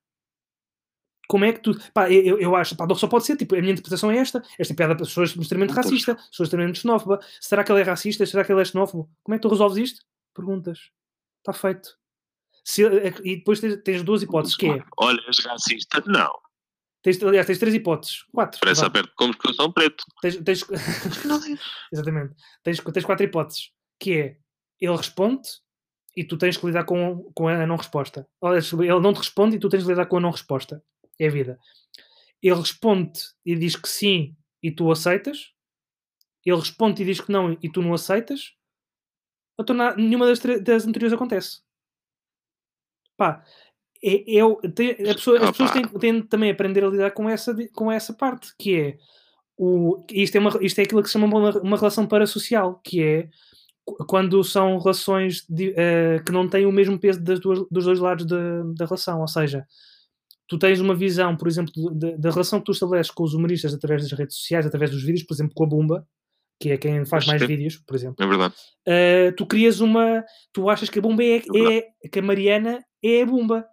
Como 1.28 1.46
é 1.46 1.54
que 1.54 1.60
tu. 1.60 1.78
Pá, 1.94 2.12
eu, 2.12 2.40
eu 2.40 2.56
acho. 2.56 2.76
Pá, 2.76 2.88
só 2.96 3.08
pode 3.08 3.26
ser. 3.26 3.36
Tipo, 3.38 3.56
a 3.56 3.60
minha 3.60 3.74
interpretação 3.74 4.12
é 4.12 4.18
esta. 4.18 4.44
Esta 4.60 4.74
piada 4.74 4.96
para 4.96 5.06
pessoas 5.06 5.36
extremamente 5.36 5.76
Não, 5.76 5.84
racista, 5.84 6.16
pessoas 6.16 6.48
extremamente 6.48 6.80
xenófoba. 6.80 7.20
Será 7.40 7.64
que 7.64 7.72
ele 7.72 7.82
é 7.82 7.84
racista? 7.84 8.26
Será 8.26 8.44
que 8.44 8.52
ele 8.52 8.62
é 8.62 8.66
xenófobo? 8.66 9.10
Como 9.24 9.36
é 9.36 9.38
que 9.38 9.42
tu 9.42 9.50
resolves 9.50 9.78
isto? 9.78 10.06
Perguntas. 10.34 10.92
Está 11.40 11.54
feito. 11.54 11.98
Se, 12.64 12.84
e 13.24 13.38
depois 13.38 13.60
tens, 13.60 13.82
tens 13.84 14.04
duas 14.04 14.24
hipóteses, 14.24 14.58
que 14.58 14.68
é. 14.68 14.84
Olha, 14.98 15.22
és 15.28 15.40
racista? 15.46 16.04
Não. 16.08 16.32
Tens, 17.04 17.22
aliás, 17.22 17.46
tens 17.46 17.60
três 17.60 17.76
hipóteses. 17.76 18.24
Quatro. 18.32 18.60
Parece 18.60 18.82
vá. 18.82 18.88
aperto 18.88 19.14
como 19.16 19.32
um 19.62 19.72
preto. 19.72 20.04
Tens, 20.22 20.38
tens, 20.38 20.66
exatamente. 21.94 22.34
Tens, 22.64 22.80
tens 22.80 23.06
quatro 23.06 23.24
hipóteses. 23.24 23.72
Que 24.00 24.14
é, 24.14 24.38
ele 24.82 24.98
responde 24.98 25.48
e 26.16 26.24
tu 26.24 26.38
tens 26.38 26.58
que 26.58 26.66
lidar 26.66 26.86
com, 26.86 27.30
com 27.36 27.48
a 27.48 27.68
não 27.68 27.76
resposta. 27.76 28.28
Olha, 28.42 28.58
Ele 28.58 29.00
não 29.00 29.14
te 29.14 29.18
responde 29.18 29.58
e 29.58 29.60
tu 29.60 29.70
tens 29.70 29.84
que 29.84 29.90
lidar 29.90 30.08
com 30.08 30.18
a 30.18 30.22
não 30.22 30.32
resposta. 30.32 30.82
É 31.20 31.28
a 31.28 31.32
vida. 31.32 31.60
Ele 32.42 32.56
responde 32.56 33.20
e 33.46 33.56
diz 33.56 33.76
que 33.76 33.88
sim 33.90 34.36
e 34.62 34.72
tu 34.72 34.92
aceitas. 34.92 35.52
Ele 36.46 36.58
responde 36.58 37.02
e 37.02 37.06
diz 37.06 37.20
que 37.22 37.32
não 37.32 37.58
e 37.62 37.70
tu 37.70 37.82
não 37.82 37.94
aceitas. 37.94 38.54
Então 39.60 39.76
nenhuma 39.96 40.28
das, 40.28 40.40
das 40.62 40.86
anteriores 40.86 41.14
acontece. 41.14 41.62
Pá, 43.18 43.44
é, 44.04 44.38
é 44.38 44.70
tem- 44.76 44.96
pessoa- 44.96 45.40
as 45.42 45.52
pessoas 45.52 45.72
têm, 45.72 45.84
têm 46.00 46.22
também 46.22 46.52
aprender 46.52 46.84
a 46.84 46.90
lidar 46.90 47.12
com 47.12 47.30
essa, 47.30 47.56
com 47.74 47.92
essa 47.92 48.14
parte, 48.14 48.54
que 48.60 48.76
é 48.80 48.98
o, 49.58 50.04
isto, 50.12 50.36
é 50.36 50.40
uma, 50.40 50.52
isto 50.62 50.80
é 50.80 50.84
aquilo 50.84 51.02
que 51.02 51.08
se 51.08 51.14
chama 51.14 51.28
uma, 51.28 51.58
uma 51.62 51.78
relação 51.78 52.06
parasocial, 52.06 52.80
que 52.84 53.02
é 53.02 53.30
qu- 53.86 54.06
quando 54.06 54.44
são 54.44 54.78
relações 54.78 55.46
de- 55.50 55.74
eh, 55.78 56.20
que 56.26 56.32
não 56.34 56.50
têm 56.50 56.66
o 56.66 56.72
mesmo 56.74 57.00
peso 57.00 57.24
das 57.24 57.40
duas- 57.40 57.66
dos 57.72 57.86
dois 57.86 58.00
lados 58.00 58.26
da, 58.26 58.64
da 58.78 58.86
relação, 58.86 59.22
ou 59.22 59.28
seja, 59.30 59.66
tu 60.48 60.58
tens 60.60 60.80
uma 60.80 60.94
visão, 60.96 61.36
por 61.36 61.48
exemplo, 61.48 61.74
de- 61.94 62.18
da 62.18 62.30
relação 62.32 62.60
que 62.60 62.66
tu 62.66 62.72
estabeleces 62.72 63.12
com 63.12 63.24
os 63.24 63.34
humoristas 63.34 63.74
através 63.74 64.04
das 64.04 64.18
redes 64.18 64.36
sociais, 64.38 64.66
através 64.66 64.92
dos 64.92 65.04
vídeos, 65.04 65.24
por 65.24 65.34
exemplo, 65.34 65.54
com 65.56 65.64
a 65.64 65.68
Bumba, 65.68 66.08
que 66.60 66.70
é 66.72 66.78
quem 66.78 67.06
faz 67.06 67.26
mais 67.26 67.42
vídeos, 67.46 67.78
por 67.78 67.96
exemplo. 67.96 68.24
É 68.24 68.28
verdade. 68.28 68.54
Uh, 68.88 69.36
tu 69.36 69.46
crias 69.46 69.80
uma. 69.82 70.24
Tu 70.54 70.70
achas 70.70 70.90
que 70.90 71.00
a 71.00 71.02
Bumba 71.02 71.24
é, 71.24 71.40
verdade. 71.40 71.86
é 72.04 72.08
que 72.10 72.20
a 72.20 72.22
Mariana 72.22 72.86
é 73.04 73.22
a 73.22 73.26
Bumba. 73.26 73.66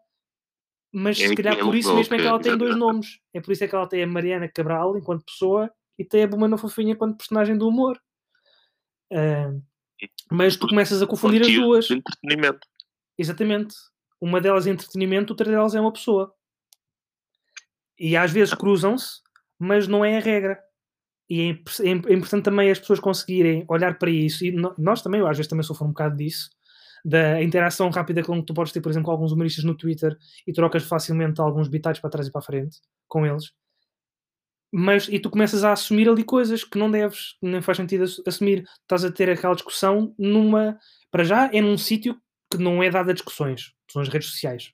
Mas 0.94 1.18
É 1.20 1.28
se 1.28 1.34
calhar 1.34 1.54
é 1.54 1.60
por 1.60 1.74
isso 1.74 1.94
mesmo 1.94 2.14
é 2.14 2.18
que 2.18 2.26
ela 2.26 2.38
tem 2.40 2.56
dois 2.56 2.76
nomes. 2.76 3.18
É 3.32 3.40
por 3.40 3.52
isso 3.52 3.64
é 3.64 3.68
que 3.68 3.74
ela 3.74 3.88
tem 3.88 4.02
a 4.02 4.06
Mariana 4.06 4.46
Cabral 4.48 4.96
enquanto 4.98 5.24
pessoa 5.24 5.70
e 5.98 6.04
tem 6.04 6.24
a 6.24 6.26
Bomana 6.26 6.58
Fofinha 6.58 6.94
quanto 6.96 7.16
personagem 7.16 7.56
do 7.56 7.66
humor. 7.68 7.98
Uh, 9.12 9.62
mas 10.30 10.56
tu 10.56 10.66
começas 10.66 11.00
a 11.02 11.06
confundir 11.06 11.42
as 11.42 11.52
duas. 11.54 11.90
entretenimento. 11.90 12.66
Exatamente. 13.16 13.74
Uma 14.20 14.40
delas 14.40 14.66
é 14.66 14.70
entretenimento, 14.70 15.32
outra 15.32 15.50
delas 15.50 15.74
é 15.74 15.80
uma 15.80 15.92
pessoa. 15.92 16.34
E 17.98 18.16
às 18.16 18.30
vezes 18.30 18.54
cruzam-se, 18.54 19.20
mas 19.58 19.86
não 19.86 20.04
é 20.04 20.16
a 20.16 20.20
regra. 20.20 20.58
E 21.28 21.40
é, 21.40 21.50
é, 21.50 21.90
é, 21.90 22.14
importante 22.14 22.44
também 22.44 22.70
as 22.70 22.78
pessoas 22.78 23.00
conseguirem 23.00 23.64
olhar 23.68 23.98
para 23.98 24.10
isso. 24.10 24.44
E 24.44 24.52
nós 24.78 25.02
também, 25.02 25.20
eu 25.20 25.26
às 25.26 25.36
vezes 25.36 25.48
também 25.48 25.62
sofro 25.62 25.86
um 25.86 25.88
bocado 25.88 26.16
disso. 26.16 26.50
Da 27.04 27.42
interação 27.42 27.90
rápida 27.90 28.22
com 28.22 28.40
que 28.40 28.46
tu 28.46 28.54
podes 28.54 28.72
ter, 28.72 28.80
por 28.80 28.90
exemplo, 28.90 29.06
com 29.06 29.12
alguns 29.12 29.32
humoristas 29.32 29.64
no 29.64 29.76
Twitter 29.76 30.16
e 30.46 30.52
trocas 30.52 30.84
facilmente 30.84 31.40
alguns 31.40 31.68
bitites 31.68 32.00
para 32.00 32.10
trás 32.10 32.28
e 32.28 32.30
para 32.30 32.40
a 32.40 32.44
frente 32.44 32.78
com 33.08 33.26
eles. 33.26 33.52
Mas, 34.70 35.08
e 35.08 35.18
tu 35.18 35.28
começas 35.28 35.64
a 35.64 35.72
assumir 35.72 36.08
ali 36.08 36.24
coisas 36.24 36.64
que 36.64 36.78
não 36.78 36.90
deves, 36.90 37.36
nem 37.42 37.60
faz 37.60 37.76
sentido 37.76 38.04
assumir. 38.26 38.64
Estás 38.82 39.04
a 39.04 39.12
ter 39.12 39.28
aquela 39.28 39.54
discussão 39.54 40.14
numa. 40.18 40.78
Para 41.10 41.24
já, 41.24 41.50
é 41.52 41.60
num 41.60 41.76
sítio 41.76 42.16
que 42.50 42.58
não 42.58 42.82
é 42.82 42.90
dado 42.90 43.10
a 43.10 43.14
discussões, 43.14 43.72
são 43.90 44.00
as 44.00 44.08
redes 44.08 44.28
sociais. 44.28 44.72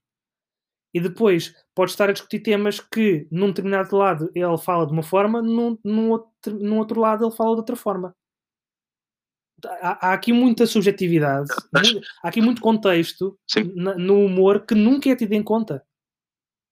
E 0.98 1.00
depois 1.00 1.54
pode 1.76 1.92
estar 1.92 2.08
a 2.08 2.12
discutir 2.12 2.40
temas 2.40 2.80
que 2.80 3.28
num 3.30 3.48
determinado 3.48 3.96
lado 3.96 4.28
ele 4.34 4.58
fala 4.58 4.84
de 4.84 4.92
uma 4.92 5.02
forma, 5.02 5.40
num, 5.40 5.78
num, 5.84 6.10
outro, 6.10 6.58
num 6.58 6.76
outro 6.76 7.00
lado 7.00 7.24
ele 7.24 7.36
fala 7.36 7.50
de 7.54 7.60
outra 7.60 7.76
forma. 7.76 8.12
Há, 9.64 10.08
há 10.08 10.12
aqui 10.12 10.32
muita 10.32 10.66
subjetividade, 10.66 11.48
há 12.20 12.28
aqui 12.28 12.40
muito 12.40 12.60
contexto 12.60 13.38
na, 13.76 13.94
no 13.94 14.24
humor 14.24 14.66
que 14.66 14.74
nunca 14.74 15.08
é 15.08 15.14
tido 15.14 15.34
em 15.34 15.42
conta. 15.42 15.84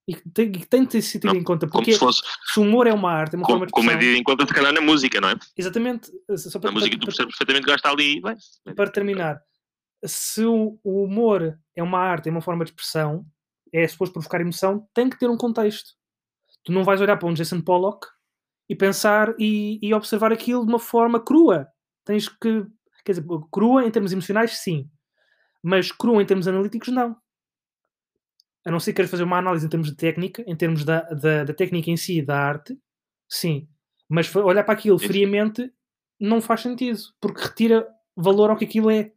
E 0.08 0.14
que 0.14 0.28
tem, 0.30 0.52
que 0.52 0.66
tem 0.66 0.82
de 0.82 0.88
ter 0.88 1.02
sido 1.02 1.28
tido 1.28 1.36
em 1.36 1.44
conta. 1.44 1.68
Porque 1.68 1.92
se, 1.92 1.98
fosse, 2.00 2.20
se, 2.52 2.58
o 2.58 2.64
humor 2.64 2.88
é 2.88 2.92
uma 2.92 3.12
arte, 3.12 3.34
é 3.34 3.36
uma 3.36 3.44
como, 3.44 3.58
forma 3.58 3.66
de 3.66 3.72
Como 3.72 3.90
é 3.92 3.96
tido 3.96 4.16
em 4.16 4.24
conta, 4.24 4.44
se 4.44 4.54
calhar, 4.54 4.72
na 4.72 4.80
música, 4.80 5.20
não 5.20 5.28
é? 5.28 5.36
Exatamente. 5.56 6.10
Só 6.36 6.58
para, 6.58 6.70
na 6.70 6.74
música 6.74 6.98
tu 6.98 7.06
percebes 7.06 7.36
perfeitamente 7.36 7.64
que 7.64 7.72
está 7.72 7.90
ali. 7.90 8.20
Bem, 8.20 8.74
para 8.74 8.90
terminar, 8.90 9.40
se 10.04 10.44
o, 10.44 10.78
o 10.82 11.04
humor 11.04 11.56
é 11.76 11.82
uma 11.82 11.98
arte, 11.98 12.28
é 12.28 12.32
uma 12.32 12.40
forma 12.40 12.64
de 12.64 12.70
expressão, 12.70 13.24
é 13.76 13.86
suposto 13.86 14.14
provocar 14.14 14.40
emoção, 14.40 14.88
tem 14.94 15.10
que 15.10 15.18
ter 15.18 15.28
um 15.28 15.36
contexto. 15.36 15.90
Tu 16.64 16.72
não 16.72 16.82
vais 16.82 17.00
olhar 17.00 17.16
para 17.16 17.28
um 17.28 17.34
Jason 17.34 17.60
Pollock 17.60 18.06
e 18.68 18.74
pensar 18.74 19.34
e, 19.38 19.78
e 19.82 19.92
observar 19.92 20.32
aquilo 20.32 20.64
de 20.64 20.72
uma 20.72 20.78
forma 20.78 21.20
crua. 21.20 21.68
Tens 22.04 22.28
que, 22.28 22.66
quer 23.04 23.12
dizer, 23.12 23.24
crua 23.50 23.84
em 23.84 23.90
termos 23.90 24.12
emocionais, 24.12 24.58
sim, 24.58 24.88
mas 25.62 25.92
crua 25.92 26.22
em 26.22 26.26
termos 26.26 26.48
analíticos, 26.48 26.88
não. 26.88 27.16
A 28.64 28.70
não 28.70 28.80
ser 28.80 28.92
que 28.92 28.96
queiras 28.96 29.10
fazer 29.10 29.24
uma 29.24 29.38
análise 29.38 29.66
em 29.66 29.68
termos 29.68 29.90
de 29.90 29.96
técnica, 29.96 30.42
em 30.46 30.56
termos 30.56 30.84
da, 30.84 31.02
da, 31.02 31.44
da 31.44 31.54
técnica 31.54 31.90
em 31.90 31.96
si, 31.96 32.22
da 32.22 32.38
arte, 32.38 32.76
sim. 33.28 33.68
Mas 34.08 34.34
olhar 34.34 34.64
para 34.64 34.74
aquilo 34.74 34.98
friamente 34.98 35.72
não 36.18 36.40
faz 36.40 36.62
sentido, 36.62 36.98
porque 37.20 37.42
retira 37.42 37.86
valor 38.16 38.50
ao 38.50 38.56
que 38.56 38.64
aquilo 38.64 38.90
é. 38.90 39.12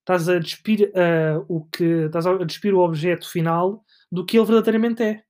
Estás 0.00 0.28
a 0.28 0.38
despir, 0.38 0.90
uh, 0.90 1.44
o, 1.48 1.64
que, 1.66 1.84
estás 1.84 2.26
a 2.26 2.34
despir 2.38 2.74
o 2.74 2.80
objeto 2.80 3.30
final 3.30 3.84
do 4.10 4.24
que 4.24 4.38
ele 4.38 4.46
verdadeiramente 4.46 5.02
é. 5.02 5.24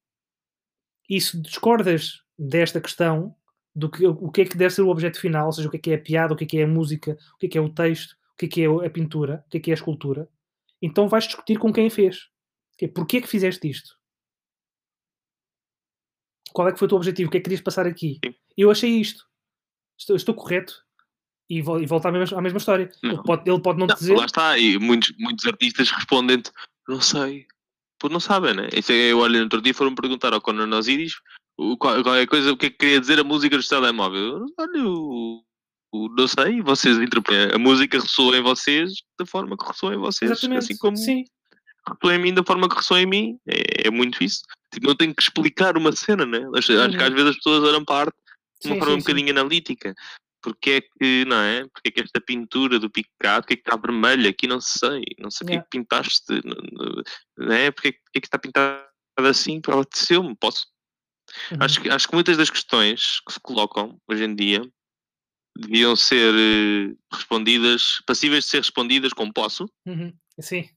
E 1.08 1.20
se 1.20 1.40
discordas 1.40 2.22
desta 2.38 2.80
questão, 2.80 3.34
do 3.74 3.90
que, 3.90 4.06
o 4.06 4.30
que 4.30 4.42
é 4.42 4.44
que 4.44 4.56
deve 4.56 4.74
ser 4.74 4.82
o 4.82 4.88
objeto 4.88 5.20
final, 5.20 5.46
ou 5.46 5.52
seja, 5.52 5.68
o 5.68 5.70
que 5.70 5.76
é 5.76 5.80
que 5.80 5.90
é 5.90 5.94
a 5.94 6.00
piada, 6.00 6.34
o 6.34 6.36
que 6.36 6.44
é 6.44 6.46
que 6.46 6.58
é 6.58 6.64
a 6.64 6.68
música, 6.68 7.18
o 7.34 7.38
que 7.38 7.46
é 7.46 7.48
que 7.48 7.58
é 7.58 7.60
o 7.60 7.68
texto, 7.68 8.12
o 8.12 8.36
que 8.38 8.46
é 8.46 8.48
que 8.48 8.62
é 8.62 8.66
a 8.66 8.90
pintura, 8.90 9.44
o 9.46 9.50
que 9.50 9.58
é 9.58 9.60
que 9.60 9.70
é 9.70 9.74
a 9.74 9.76
escultura, 9.76 10.28
então 10.80 11.08
vais 11.08 11.24
discutir 11.24 11.58
com 11.58 11.72
quem 11.72 11.90
fez. 11.90 12.28
É, 12.80 12.88
Porquê 12.88 13.18
é 13.18 13.20
que 13.20 13.28
fizeste 13.28 13.68
isto? 13.68 13.98
Qual 16.52 16.66
é 16.66 16.72
que 16.72 16.78
foi 16.78 16.86
o 16.86 16.88
teu 16.88 16.96
objetivo? 16.96 17.28
O 17.28 17.30
que 17.30 17.36
é 17.36 17.40
que 17.40 17.44
querias 17.44 17.60
passar 17.60 17.86
aqui? 17.86 18.18
Eu 18.56 18.70
achei 18.70 18.90
isto. 18.90 19.24
Estou, 19.98 20.16
estou 20.16 20.34
correto? 20.34 20.82
E, 21.48 21.60
vol 21.60 21.80
e 21.80 21.86
volta 21.86 22.08
à 22.08 22.12
mesma, 22.12 22.38
à 22.38 22.40
mesma 22.40 22.58
história. 22.58 22.90
Ele 23.02 23.22
pode, 23.22 23.48
ele 23.48 23.60
pode 23.60 23.78
não, 23.78 23.86
não 23.86 23.94
dizer. 23.94 24.16
Lá 24.16 24.24
está, 24.24 24.58
e 24.58 24.78
muitos, 24.78 25.12
muitos 25.18 25.44
artistas 25.46 25.90
respondem 25.90 26.42
não 26.88 27.00
sei, 27.00 27.46
Pois 28.00 28.12
não 28.12 28.18
sabem, 28.18 28.54
né? 28.54 28.68
Isso 28.74 28.90
é, 28.90 29.12
eu 29.12 29.18
olho 29.18 29.36
no 29.36 29.44
outro 29.44 29.60
dia 29.60 29.74
foram 29.74 29.94
perguntar 29.94 30.32
ao 30.32 30.40
Conan 30.40 30.74
Osiris 30.76 31.14
qualquer 31.78 32.26
coisa, 32.26 32.52
o 32.52 32.56
que 32.56 32.66
é 32.66 32.70
que 32.70 32.78
queria 32.78 33.00
dizer 33.00 33.20
a 33.20 33.24
música 33.24 33.56
dos 33.56 33.68
telemóveis. 33.68 34.24
Olha, 34.58 34.84
o, 34.84 35.42
o, 35.92 36.08
não 36.08 36.26
sei, 36.26 36.62
vocês 36.62 36.98
interpretam. 36.98 37.56
A 37.56 37.58
música 37.58 38.00
ressoa 38.00 38.36
em 38.38 38.42
vocês 38.42 38.92
da 39.18 39.26
forma 39.26 39.56
que 39.56 39.66
ressoa 39.66 39.94
em 39.94 39.98
vocês. 39.98 40.30
Exatamente. 40.30 40.64
Assim 40.64 40.78
como 40.78 40.96
Sim. 40.96 41.24
ressoa 41.86 42.14
em 42.14 42.18
mim 42.18 42.32
da 42.32 42.42
forma 42.42 42.68
que 42.68 42.76
ressoa 42.76 43.02
em 43.02 43.06
mim. 43.06 43.38
É, 43.46 43.88
é 43.88 43.90
muito 43.90 44.24
isso. 44.24 44.40
Tipo, 44.72 44.86
não 44.86 44.96
tenho 44.96 45.14
que 45.14 45.22
explicar 45.22 45.76
uma 45.76 45.92
cena, 45.92 46.24
né? 46.24 46.48
Acho, 46.56 46.72
acho 46.72 46.96
que 46.96 47.04
às 47.04 47.12
vezes 47.12 47.30
as 47.30 47.36
pessoas 47.36 47.62
olham 47.64 47.84
para 47.84 47.96
a 47.96 48.00
arte 48.00 48.16
de 48.62 48.68
uma 48.68 48.74
sim, 48.74 48.80
forma 48.80 48.94
sim, 48.94 48.98
um 48.98 49.00
bocadinho 49.00 49.26
sim. 49.26 49.32
analítica 49.32 49.94
porque 50.42 50.70
é 50.70 50.80
que, 50.80 51.24
não 51.26 51.36
é? 51.36 51.66
Porque 51.68 51.88
é 51.88 51.90
que 51.90 52.00
esta 52.00 52.20
pintura 52.20 52.78
do 52.78 52.90
Picado, 52.90 53.42
porque 53.42 53.54
é 53.54 53.56
que 53.56 53.62
está 53.62 53.76
vermelha? 53.76 54.30
Aqui 54.30 54.46
não 54.46 54.60
sei, 54.60 55.02
não 55.18 55.30
sei 55.30 55.46
o 55.46 55.50
yeah. 55.50 55.66
que 55.68 55.78
é 55.78 55.80
que 55.80 55.84
pintaste, 55.84 56.40
não 57.36 57.52
é? 57.52 57.70
Porque 57.70 57.88
é 57.88 57.92
que, 57.92 57.98
é 58.16 58.20
que 58.20 58.26
está 58.26 58.38
pintada 58.38 58.88
assim? 59.16 59.60
Apeteceu-me, 59.66 60.36
posso. 60.36 60.66
Uhum. 61.52 61.58
Acho, 61.60 61.80
que, 61.80 61.88
acho 61.88 62.08
que 62.08 62.14
muitas 62.14 62.36
das 62.36 62.50
questões 62.50 63.20
que 63.20 63.32
se 63.32 63.40
colocam 63.40 64.00
hoje 64.08 64.24
em 64.24 64.34
dia 64.34 64.62
deviam 65.56 65.94
ser 65.94 66.34
uh, 66.34 66.98
respondidas, 67.12 68.02
passíveis 68.06 68.44
de 68.44 68.50
ser 68.50 68.58
respondidas 68.58 69.12
com 69.12 69.30
posso. 69.30 69.70
Uhum. 69.86 70.12
Sim. 70.40 70.68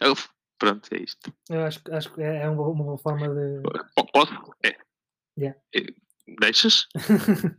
Eu, 0.00 0.14
pronto, 0.58 0.88
é 0.92 1.02
isto. 1.02 1.32
Eu 1.48 1.64
acho, 1.64 1.80
acho 1.90 2.12
que 2.14 2.22
é 2.22 2.48
uma, 2.48 2.68
uma 2.68 2.84
boa 2.84 2.98
forma 2.98 3.28
de. 3.28 3.62
Posso? 4.12 4.54
É. 4.64 4.76
Yeah. 5.38 5.58
é 5.74 6.07
Deixas? 6.40 6.86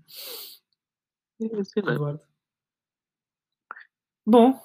Concordo. 1.74 2.22
Bom, 4.26 4.60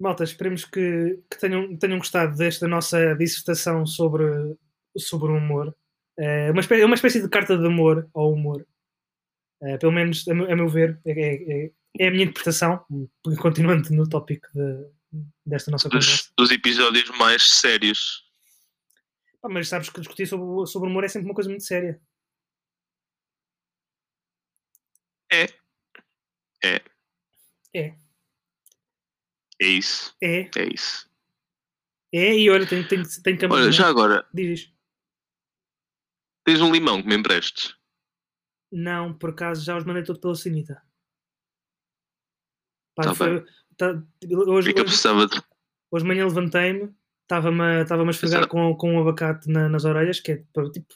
malta, 0.00 0.24
esperemos 0.24 0.64
que, 0.64 1.22
que 1.30 1.38
tenham, 1.38 1.76
tenham 1.76 1.98
gostado 1.98 2.36
desta 2.36 2.66
nossa 2.66 3.14
dissertação 3.14 3.86
sobre, 3.86 4.24
sobre 4.96 5.30
o 5.30 5.36
humor. 5.36 5.74
É 6.18 6.50
uma, 6.50 6.60
espécie, 6.60 6.82
é 6.82 6.86
uma 6.86 6.94
espécie 6.94 7.22
de 7.22 7.28
carta 7.28 7.56
de 7.56 7.66
amor 7.66 8.08
ao 8.14 8.32
humor. 8.32 8.66
É, 9.62 9.78
pelo 9.78 9.92
menos, 9.92 10.26
a 10.28 10.34
meu, 10.34 10.50
a 10.50 10.56
meu 10.56 10.68
ver, 10.68 11.00
é, 11.06 11.12
é, 11.12 11.70
é, 12.00 12.08
a 12.08 12.10
minha 12.10 12.24
interpretação, 12.24 12.84
continuando 13.40 13.88
no 13.90 14.08
tópico 14.08 14.48
de, 14.52 14.90
desta 15.46 15.70
nossa 15.70 15.88
dos, 15.88 16.04
conversa. 16.06 16.30
Dos 16.36 16.50
episódios 16.50 17.08
mais 17.18 17.42
sérios. 17.50 18.24
Ah, 19.42 19.48
mas 19.48 19.68
sabes 19.68 19.90
que 19.90 20.00
discutir 20.00 20.26
sobre, 20.26 20.66
sobre 20.66 20.88
humor 20.88 21.04
é 21.04 21.08
sempre 21.08 21.28
uma 21.28 21.34
coisa 21.34 21.48
muito 21.48 21.64
séria. 21.64 22.00
É. 25.34 25.48
É. 26.62 26.82
É. 27.74 27.94
É 29.60 29.66
isso. 29.66 30.14
É. 30.22 30.50
É 30.56 30.64
isso. 30.72 31.10
É, 32.12 32.36
e 32.36 32.48
olha, 32.48 32.66
tem, 32.66 32.86
tem, 32.86 33.02
tem 33.02 33.36
que 33.36 33.46
Olha, 33.46 33.72
já 33.72 33.88
agora. 33.88 34.24
Diz. 34.32 34.72
Tens 36.44 36.60
um 36.60 36.70
limão 36.70 37.02
que 37.02 37.08
me 37.08 37.16
emprestes? 37.16 37.74
Não, 38.70 39.12
por 39.12 39.30
acaso 39.30 39.64
já 39.64 39.76
os 39.76 39.84
mandei 39.84 40.04
todo 40.04 40.20
pela 40.20 40.34
Sinita. 40.36 40.80
Pá, 42.94 43.04
tá 43.04 43.14
foi, 43.14 43.44
tá, 43.76 44.00
hoje, 44.46 44.72
que 44.72 44.80
eu 44.80 44.84
precisava 44.84 45.26
de... 45.26 45.42
hoje 45.90 46.04
de 46.04 46.08
manhã 46.08 46.26
levantei-me, 46.26 46.94
estava-me 47.22 47.82
estava 47.82 48.04
a 48.04 48.10
esfregar 48.10 48.46
com, 48.46 48.76
com 48.76 48.94
um 48.94 49.00
abacate 49.00 49.50
na, 49.50 49.68
nas 49.68 49.84
orelhas, 49.84 50.20
que 50.20 50.32
é 50.32 50.36
tipo, 50.36 50.94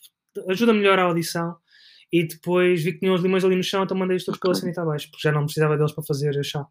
ajuda 0.49 0.71
a 0.71 0.75
melhorar 0.75 1.03
a 1.03 1.07
audição. 1.07 1.59
E 2.13 2.27
depois 2.27 2.83
vi 2.83 2.93
que 2.93 3.01
tinha 3.01 3.13
uns 3.13 3.21
limões 3.21 3.45
ali 3.45 3.55
no 3.55 3.63
chão, 3.63 3.85
então 3.85 3.97
mandei-os 3.97 4.25
todos 4.25 4.41
pela 4.41 4.55
sanita 4.55 4.83
abaixo, 4.83 5.11
porque 5.11 5.29
já 5.29 5.33
não 5.33 5.45
precisava 5.45 5.77
deles 5.77 5.93
para 5.93 6.05
fazer 6.05 6.43
chá. 6.43 6.67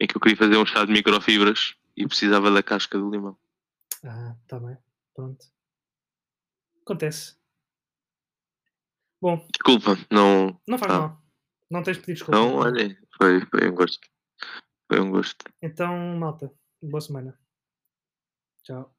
É 0.00 0.06
que 0.06 0.16
eu 0.16 0.20
queria 0.20 0.36
fazer 0.36 0.56
um 0.56 0.66
chá 0.66 0.84
de 0.84 0.92
microfibras 0.92 1.74
e 1.96 2.06
precisava 2.06 2.50
da 2.50 2.62
casca 2.62 2.96
do 2.96 3.10
limão. 3.10 3.36
Ah, 4.04 4.36
tá 4.46 4.60
bem. 4.60 4.78
Pronto. 5.14 5.44
Acontece. 6.82 7.36
Bom. 9.20 9.44
Desculpa, 9.52 9.96
não. 10.10 10.60
Não 10.68 10.78
faz 10.78 10.92
ah. 10.92 10.98
mal. 11.00 11.22
Não 11.70 11.82
tens 11.82 11.96
de 11.96 12.02
pedir 12.02 12.14
desculpa. 12.14 12.38
Não, 12.38 12.54
olha, 12.54 12.96
foi, 13.16 13.44
foi 13.46 13.68
um 13.68 13.74
gosto. 13.74 14.08
Foi 14.86 15.00
um 15.00 15.10
gosto. 15.10 15.44
Então, 15.60 16.16
malta, 16.16 16.52
boa 16.80 17.00
semana. 17.00 17.38
Tchau. 18.62 18.97